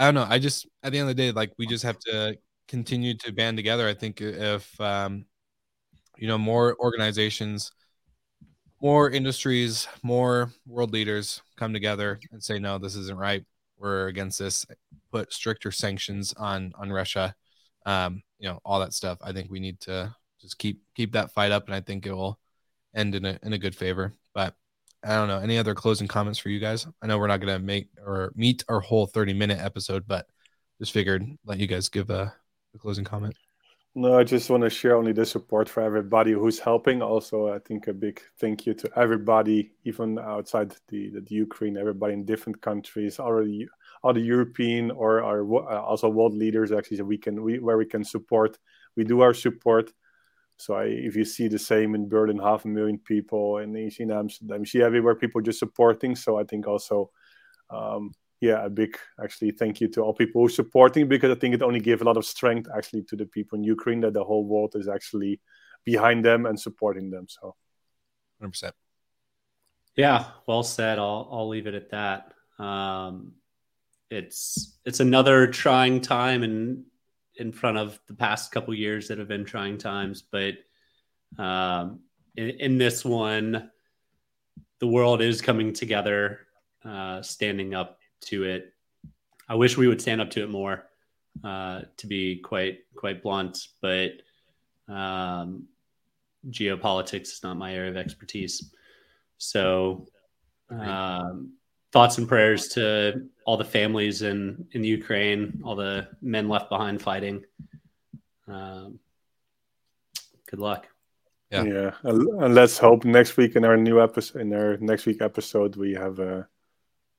I 0.01 0.05
don't 0.05 0.15
know. 0.15 0.25
I 0.27 0.39
just 0.39 0.67
at 0.81 0.91
the 0.91 0.97
end 0.97 1.09
of 1.11 1.15
the 1.15 1.21
day, 1.23 1.31
like 1.31 1.53
we 1.59 1.67
just 1.67 1.83
have 1.83 1.99
to 1.99 2.35
continue 2.67 3.15
to 3.17 3.31
band 3.31 3.55
together. 3.55 3.87
I 3.87 3.93
think 3.93 4.19
if 4.19 4.81
um, 4.81 5.25
you 6.17 6.27
know 6.27 6.37
more 6.37 6.75
organizations 6.79 7.71
more 8.81 9.09
industries 9.09 9.87
more 10.03 10.51
world 10.65 10.91
leaders 10.91 11.41
come 11.57 11.73
together 11.73 12.19
and 12.31 12.43
say 12.43 12.59
no 12.59 12.77
this 12.77 12.95
isn't 12.95 13.17
right 13.17 13.45
we're 13.77 14.07
against 14.07 14.39
this 14.39 14.65
put 15.11 15.31
stricter 15.31 15.71
sanctions 15.71 16.33
on 16.37 16.73
on 16.77 16.91
russia 16.91 17.35
um 17.85 18.21
you 18.39 18.47
know 18.47 18.59
all 18.65 18.79
that 18.79 18.93
stuff 18.93 19.17
i 19.21 19.31
think 19.31 19.51
we 19.51 19.59
need 19.59 19.79
to 19.79 20.13
just 20.41 20.57
keep 20.57 20.81
keep 20.95 21.13
that 21.13 21.31
fight 21.31 21.51
up 21.51 21.65
and 21.67 21.75
i 21.75 21.81
think 21.81 22.05
it 22.05 22.13
will 22.13 22.39
end 22.95 23.15
in 23.15 23.25
a, 23.25 23.39
in 23.43 23.53
a 23.53 23.57
good 23.59 23.75
favor 23.75 24.13
but 24.33 24.55
i 25.03 25.15
don't 25.15 25.27
know 25.27 25.39
any 25.39 25.57
other 25.57 25.75
closing 25.75 26.07
comments 26.07 26.39
for 26.39 26.49
you 26.49 26.59
guys 26.59 26.87
i 27.01 27.07
know 27.07 27.17
we're 27.17 27.27
not 27.27 27.39
going 27.39 27.53
to 27.53 27.63
make 27.63 27.87
or 28.05 28.31
meet 28.35 28.63
our 28.69 28.79
whole 28.79 29.05
30 29.05 29.33
minute 29.33 29.59
episode 29.59 30.07
but 30.07 30.27
just 30.79 30.91
figured 30.91 31.23
let 31.45 31.59
you 31.59 31.67
guys 31.67 31.89
give 31.89 32.09
a, 32.09 32.33
a 32.73 32.77
closing 32.77 33.05
comment 33.05 33.35
no, 33.93 34.17
I 34.17 34.23
just 34.23 34.49
want 34.49 34.63
to 34.63 34.69
share 34.69 34.95
only 34.95 35.11
the 35.11 35.25
support 35.25 35.67
for 35.67 35.83
everybody 35.83 36.31
who's 36.31 36.59
helping. 36.59 37.01
Also, 37.01 37.53
I 37.53 37.59
think 37.59 37.87
a 37.87 37.93
big 37.93 38.21
thank 38.39 38.65
you 38.65 38.73
to 38.75 38.89
everybody, 38.95 39.73
even 39.83 40.17
outside 40.17 40.73
the, 40.87 41.09
the, 41.09 41.19
the 41.19 41.35
Ukraine, 41.35 41.75
everybody 41.75 42.13
in 42.13 42.23
different 42.23 42.61
countries, 42.61 43.19
already 43.19 43.67
all 44.01 44.13
the 44.13 44.21
European 44.21 44.91
or 44.91 45.21
our 45.21 45.41
uh, 45.41 45.81
also 45.81 46.07
world 46.07 46.33
leaders 46.33 46.71
actually 46.71 46.97
so 46.97 47.03
we 47.03 47.17
can 47.17 47.43
we 47.43 47.59
where 47.59 47.77
we 47.77 47.85
can 47.85 48.05
support. 48.05 48.57
We 48.95 49.03
do 49.03 49.19
our 49.19 49.33
support. 49.33 49.91
So 50.61 50.75
I, 50.75 50.85
if 50.85 51.15
you 51.15 51.25
see 51.25 51.47
the 51.47 51.59
same 51.59 51.95
in 51.95 52.07
Berlin, 52.07 52.37
half 52.37 52.65
a 52.65 52.67
million 52.67 52.99
people, 52.99 53.57
and 53.57 53.75
you 53.75 53.89
see 53.89 54.03
in 54.03 54.11
Amsterdam, 54.11 54.59
you 54.61 54.65
see 54.65 54.81
everywhere 54.81 55.15
people 55.15 55.41
just 55.41 55.59
supporting. 55.59 56.15
So 56.15 56.39
I 56.39 56.43
think 56.43 56.67
also 56.67 57.09
um, 57.71 58.11
yeah, 58.41 58.65
a 58.65 58.69
big 58.69 58.97
actually 59.23 59.51
thank 59.51 59.79
you 59.79 59.87
to 59.89 60.01
all 60.01 60.13
people 60.13 60.41
who 60.41 60.47
are 60.47 60.49
supporting 60.49 61.07
because 61.07 61.31
I 61.31 61.39
think 61.39 61.53
it 61.53 61.61
only 61.61 61.79
gave 61.79 62.01
a 62.01 62.03
lot 62.03 62.17
of 62.17 62.25
strength 62.25 62.67
actually 62.75 63.03
to 63.03 63.15
the 63.15 63.27
people 63.27 63.57
in 63.57 63.63
Ukraine 63.63 64.01
that 64.01 64.13
the 64.13 64.23
whole 64.23 64.45
world 64.45 64.73
is 64.75 64.87
actually 64.87 65.39
behind 65.85 66.25
them 66.25 66.47
and 66.47 66.59
supporting 66.59 67.11
them. 67.11 67.27
So, 67.29 67.55
hundred 68.39 68.51
percent. 68.51 68.75
Yeah, 69.95 70.25
well 70.47 70.63
said. 70.63 70.97
I'll 70.97 71.29
I'll 71.31 71.49
leave 71.49 71.67
it 71.67 71.75
at 71.75 71.91
that. 71.91 72.33
Um, 72.57 73.33
it's 74.09 74.79
it's 74.85 74.99
another 74.99 75.47
trying 75.47 76.01
time 76.01 76.41
and 76.41 76.53
in, 76.53 76.85
in 77.35 77.51
front 77.51 77.77
of 77.77 77.99
the 78.07 78.13
past 78.13 78.51
couple 78.51 78.73
years 78.73 79.07
that 79.07 79.17
have 79.17 79.27
been 79.27 79.45
trying 79.45 79.77
times, 79.77 80.21
but 80.21 80.55
um, 81.37 82.01
in, 82.35 82.49
in 82.49 82.77
this 82.77 83.05
one, 83.05 83.71
the 84.79 84.87
world 84.87 85.21
is 85.21 85.41
coming 85.41 85.73
together, 85.73 86.39
uh, 86.83 87.21
standing 87.21 87.73
up 87.73 87.99
to 88.21 88.43
it. 88.43 88.73
I 89.47 89.55
wish 89.55 89.77
we 89.77 89.87
would 89.87 90.01
stand 90.01 90.21
up 90.21 90.29
to 90.31 90.43
it 90.43 90.49
more. 90.49 90.85
uh, 91.43 91.81
to 91.97 92.07
be 92.07 92.37
quite 92.37 92.79
quite 92.95 93.23
blunt. 93.23 93.67
But 93.81 94.21
um, 94.87 95.67
geopolitics 96.49 97.33
is 97.33 97.39
not 97.43 97.57
my 97.57 97.73
area 97.73 97.91
of 97.91 97.97
expertise. 97.97 98.73
So, 99.37 100.07
um, 100.69 101.53
thoughts 101.91 102.17
and 102.17 102.27
prayers 102.27 102.69
to 102.69 103.27
all 103.45 103.57
the 103.57 103.65
families 103.65 104.21
in 104.21 104.67
in 104.71 104.83
Ukraine, 104.83 105.61
all 105.63 105.75
the 105.75 106.07
men 106.21 106.47
left 106.47 106.69
behind 106.69 107.01
fighting. 107.01 107.43
Um, 108.47 108.99
good 110.49 110.59
luck. 110.59 110.87
Yeah. 111.49 111.63
yeah, 111.63 111.91
and 112.03 112.55
let's 112.55 112.77
hope 112.77 113.03
next 113.03 113.35
week 113.35 113.57
in 113.57 113.65
our 113.65 113.75
new 113.75 114.01
episode, 114.01 114.41
in 114.41 114.53
our 114.53 114.77
next 114.77 115.05
week 115.05 115.21
episode, 115.21 115.75
we 115.75 115.93
have 115.93 116.17
uh, 116.17 116.43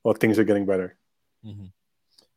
well, 0.03 0.15
things 0.15 0.39
are 0.39 0.43
getting 0.43 0.65
better. 0.65 0.97
Mm-hmm. 1.45 1.65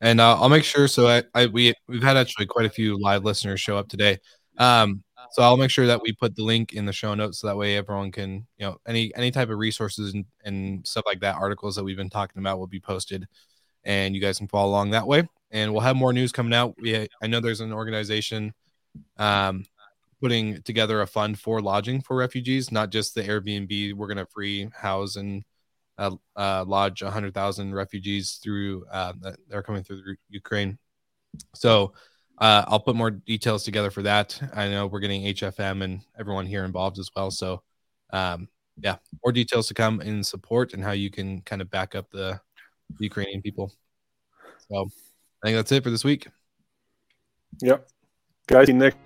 And 0.02 0.20
uh, 0.20 0.38
I'll 0.38 0.50
make 0.50 0.64
sure. 0.64 0.88
So 0.88 1.08
I, 1.08 1.22
I, 1.34 1.46
we 1.46 1.72
we've 1.88 2.02
had 2.02 2.18
actually 2.18 2.46
quite 2.46 2.66
a 2.66 2.70
few 2.70 3.00
live 3.00 3.24
listeners 3.24 3.60
show 3.60 3.78
up 3.78 3.88
today. 3.88 4.18
Um, 4.58 5.02
so 5.32 5.42
I'll 5.42 5.56
make 5.56 5.70
sure 5.70 5.86
that 5.86 6.02
we 6.02 6.12
put 6.12 6.34
the 6.36 6.42
link 6.42 6.72
in 6.72 6.86
the 6.86 6.92
show 6.92 7.14
notes 7.14 7.40
so 7.40 7.46
that 7.46 7.56
way 7.56 7.76
everyone 7.76 8.12
can, 8.12 8.46
you 8.58 8.66
know, 8.66 8.78
any 8.86 9.14
any 9.14 9.30
type 9.30 9.50
of 9.50 9.58
resources 9.58 10.14
and, 10.14 10.24
and 10.44 10.86
stuff 10.86 11.04
like 11.06 11.20
that, 11.20 11.36
articles 11.36 11.76
that 11.76 11.84
we've 11.84 11.96
been 11.96 12.10
talking 12.10 12.40
about 12.40 12.58
will 12.58 12.66
be 12.66 12.80
posted, 12.80 13.26
and 13.84 14.14
you 14.14 14.20
guys 14.20 14.38
can 14.38 14.48
follow 14.48 14.70
along 14.70 14.90
that 14.90 15.06
way. 15.06 15.28
And 15.50 15.72
we'll 15.72 15.82
have 15.82 15.96
more 15.96 16.12
news 16.12 16.32
coming 16.32 16.54
out. 16.54 16.74
We 16.80 17.08
I 17.22 17.26
know 17.26 17.40
there's 17.40 17.60
an 17.60 17.72
organization 17.72 18.52
um, 19.18 19.64
putting 20.20 20.62
together 20.62 21.02
a 21.02 21.06
fund 21.06 21.38
for 21.38 21.60
lodging 21.60 22.02
for 22.02 22.16
refugees, 22.16 22.72
not 22.72 22.90
just 22.90 23.14
the 23.14 23.22
Airbnb. 23.22 23.94
We're 23.94 24.06
going 24.06 24.16
to 24.16 24.26
free 24.26 24.68
house 24.74 25.16
and 25.16 25.44
uh, 25.98 26.12
uh, 26.34 26.64
lodge 26.66 27.02
100,000 27.02 27.74
refugees 27.74 28.38
through 28.42 28.84
uh, 28.90 29.12
that 29.20 29.36
are 29.52 29.62
coming 29.62 29.82
through 29.82 30.16
Ukraine. 30.28 30.78
So 31.54 31.92
uh, 32.38 32.64
I'll 32.68 32.80
put 32.80 32.96
more 32.96 33.10
details 33.10 33.64
together 33.64 33.90
for 33.90 34.02
that. 34.02 34.40
I 34.54 34.68
know 34.68 34.86
we're 34.86 35.00
getting 35.00 35.22
HFM 35.22 35.82
and 35.82 36.02
everyone 36.18 36.46
here 36.46 36.64
involved 36.64 36.98
as 36.98 37.10
well. 37.16 37.30
So 37.30 37.62
um, 38.12 38.48
yeah, 38.78 38.96
more 39.24 39.32
details 39.32 39.68
to 39.68 39.74
come 39.74 40.00
in 40.00 40.22
support 40.22 40.74
and 40.74 40.82
how 40.82 40.92
you 40.92 41.10
can 41.10 41.40
kind 41.42 41.62
of 41.62 41.70
back 41.70 41.94
up 41.94 42.10
the 42.10 42.40
Ukrainian 42.98 43.42
people. 43.42 43.72
So 44.68 44.88
I 45.42 45.46
think 45.46 45.56
that's 45.56 45.72
it 45.72 45.82
for 45.82 45.90
this 45.90 46.04
week. 46.04 46.28
Yep. 47.62 47.88
Guys, 48.48 48.68
next 48.68 48.98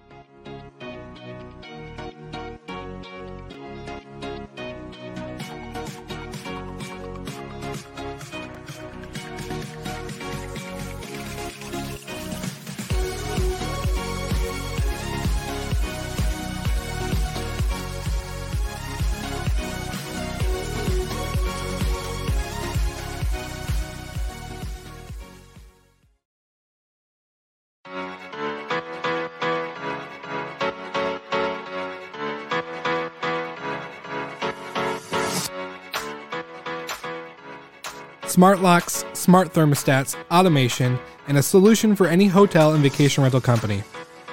smart 38.41 38.63
locks, 38.63 39.05
smart 39.13 39.53
thermostats, 39.53 40.17
automation, 40.31 40.99
and 41.29 41.37
a 41.37 41.43
solution 41.43 41.95
for 41.95 42.07
any 42.07 42.27
hotel 42.27 42.73
and 42.73 42.83
vacation 42.83 43.23
rental 43.23 43.39
company. 43.39 43.83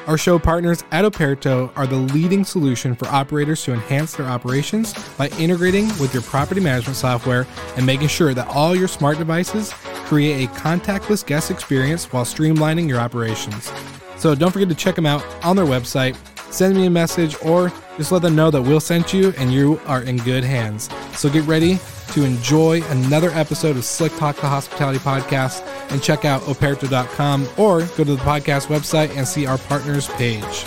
Our 0.07 0.17
show 0.17 0.39
partners 0.39 0.81
at 0.91 1.03
Operto 1.03 1.73
are 1.75 1.85
the 1.85 1.97
leading 1.97 2.45
solution 2.45 2.95
for 2.95 3.09
operators 3.09 3.65
to 3.65 3.73
enhance 3.73 4.13
their 4.15 4.25
operations 4.25 4.93
by 5.17 5.27
integrating 5.39 5.89
with 5.99 6.13
your 6.13 6.23
property 6.23 6.61
management 6.61 6.95
software 6.95 7.45
and 7.75 7.85
making 7.85 8.07
sure 8.07 8.33
that 8.33 8.47
all 8.47 8.73
your 8.73 8.87
smart 8.87 9.17
devices 9.17 9.73
create 10.05 10.45
a 10.45 10.53
contactless 10.53 11.25
guest 11.25 11.51
experience 11.51 12.05
while 12.13 12.23
streamlining 12.23 12.87
your 12.87 13.01
operations. 13.01 13.69
So 14.15 14.35
don't 14.35 14.51
forget 14.51 14.69
to 14.69 14.75
check 14.75 14.95
them 14.95 15.05
out 15.05 15.21
on 15.43 15.57
their 15.57 15.65
website, 15.65 16.15
send 16.49 16.77
me 16.77 16.85
a 16.85 16.89
message, 16.89 17.35
or 17.43 17.73
just 17.97 18.13
let 18.13 18.21
them 18.21 18.37
know 18.37 18.51
that 18.51 18.61
Will 18.61 18.79
sent 18.79 19.13
you 19.13 19.33
and 19.37 19.51
you 19.51 19.81
are 19.85 20.03
in 20.03 20.15
good 20.15 20.45
hands. 20.45 20.87
So 21.11 21.29
get 21.29 21.43
ready 21.43 21.77
to 22.13 22.23
enjoy 22.23 22.83
another 22.85 23.29
episode 23.31 23.77
of 23.77 23.85
Slick 23.85 24.15
Talk 24.17 24.35
the 24.37 24.47
Hospitality 24.47 24.99
Podcast 24.99 25.65
and 25.91 26.01
check 26.01 26.25
out 26.25 26.41
operto.com 26.43 27.47
or 27.57 27.79
go 27.81 28.03
to 28.03 28.15
the 28.15 28.23
podcast 28.23 28.67
website 28.67 29.15
and 29.15 29.27
see 29.27 29.45
our 29.45 29.57
partners 29.57 30.07
page. 30.09 30.65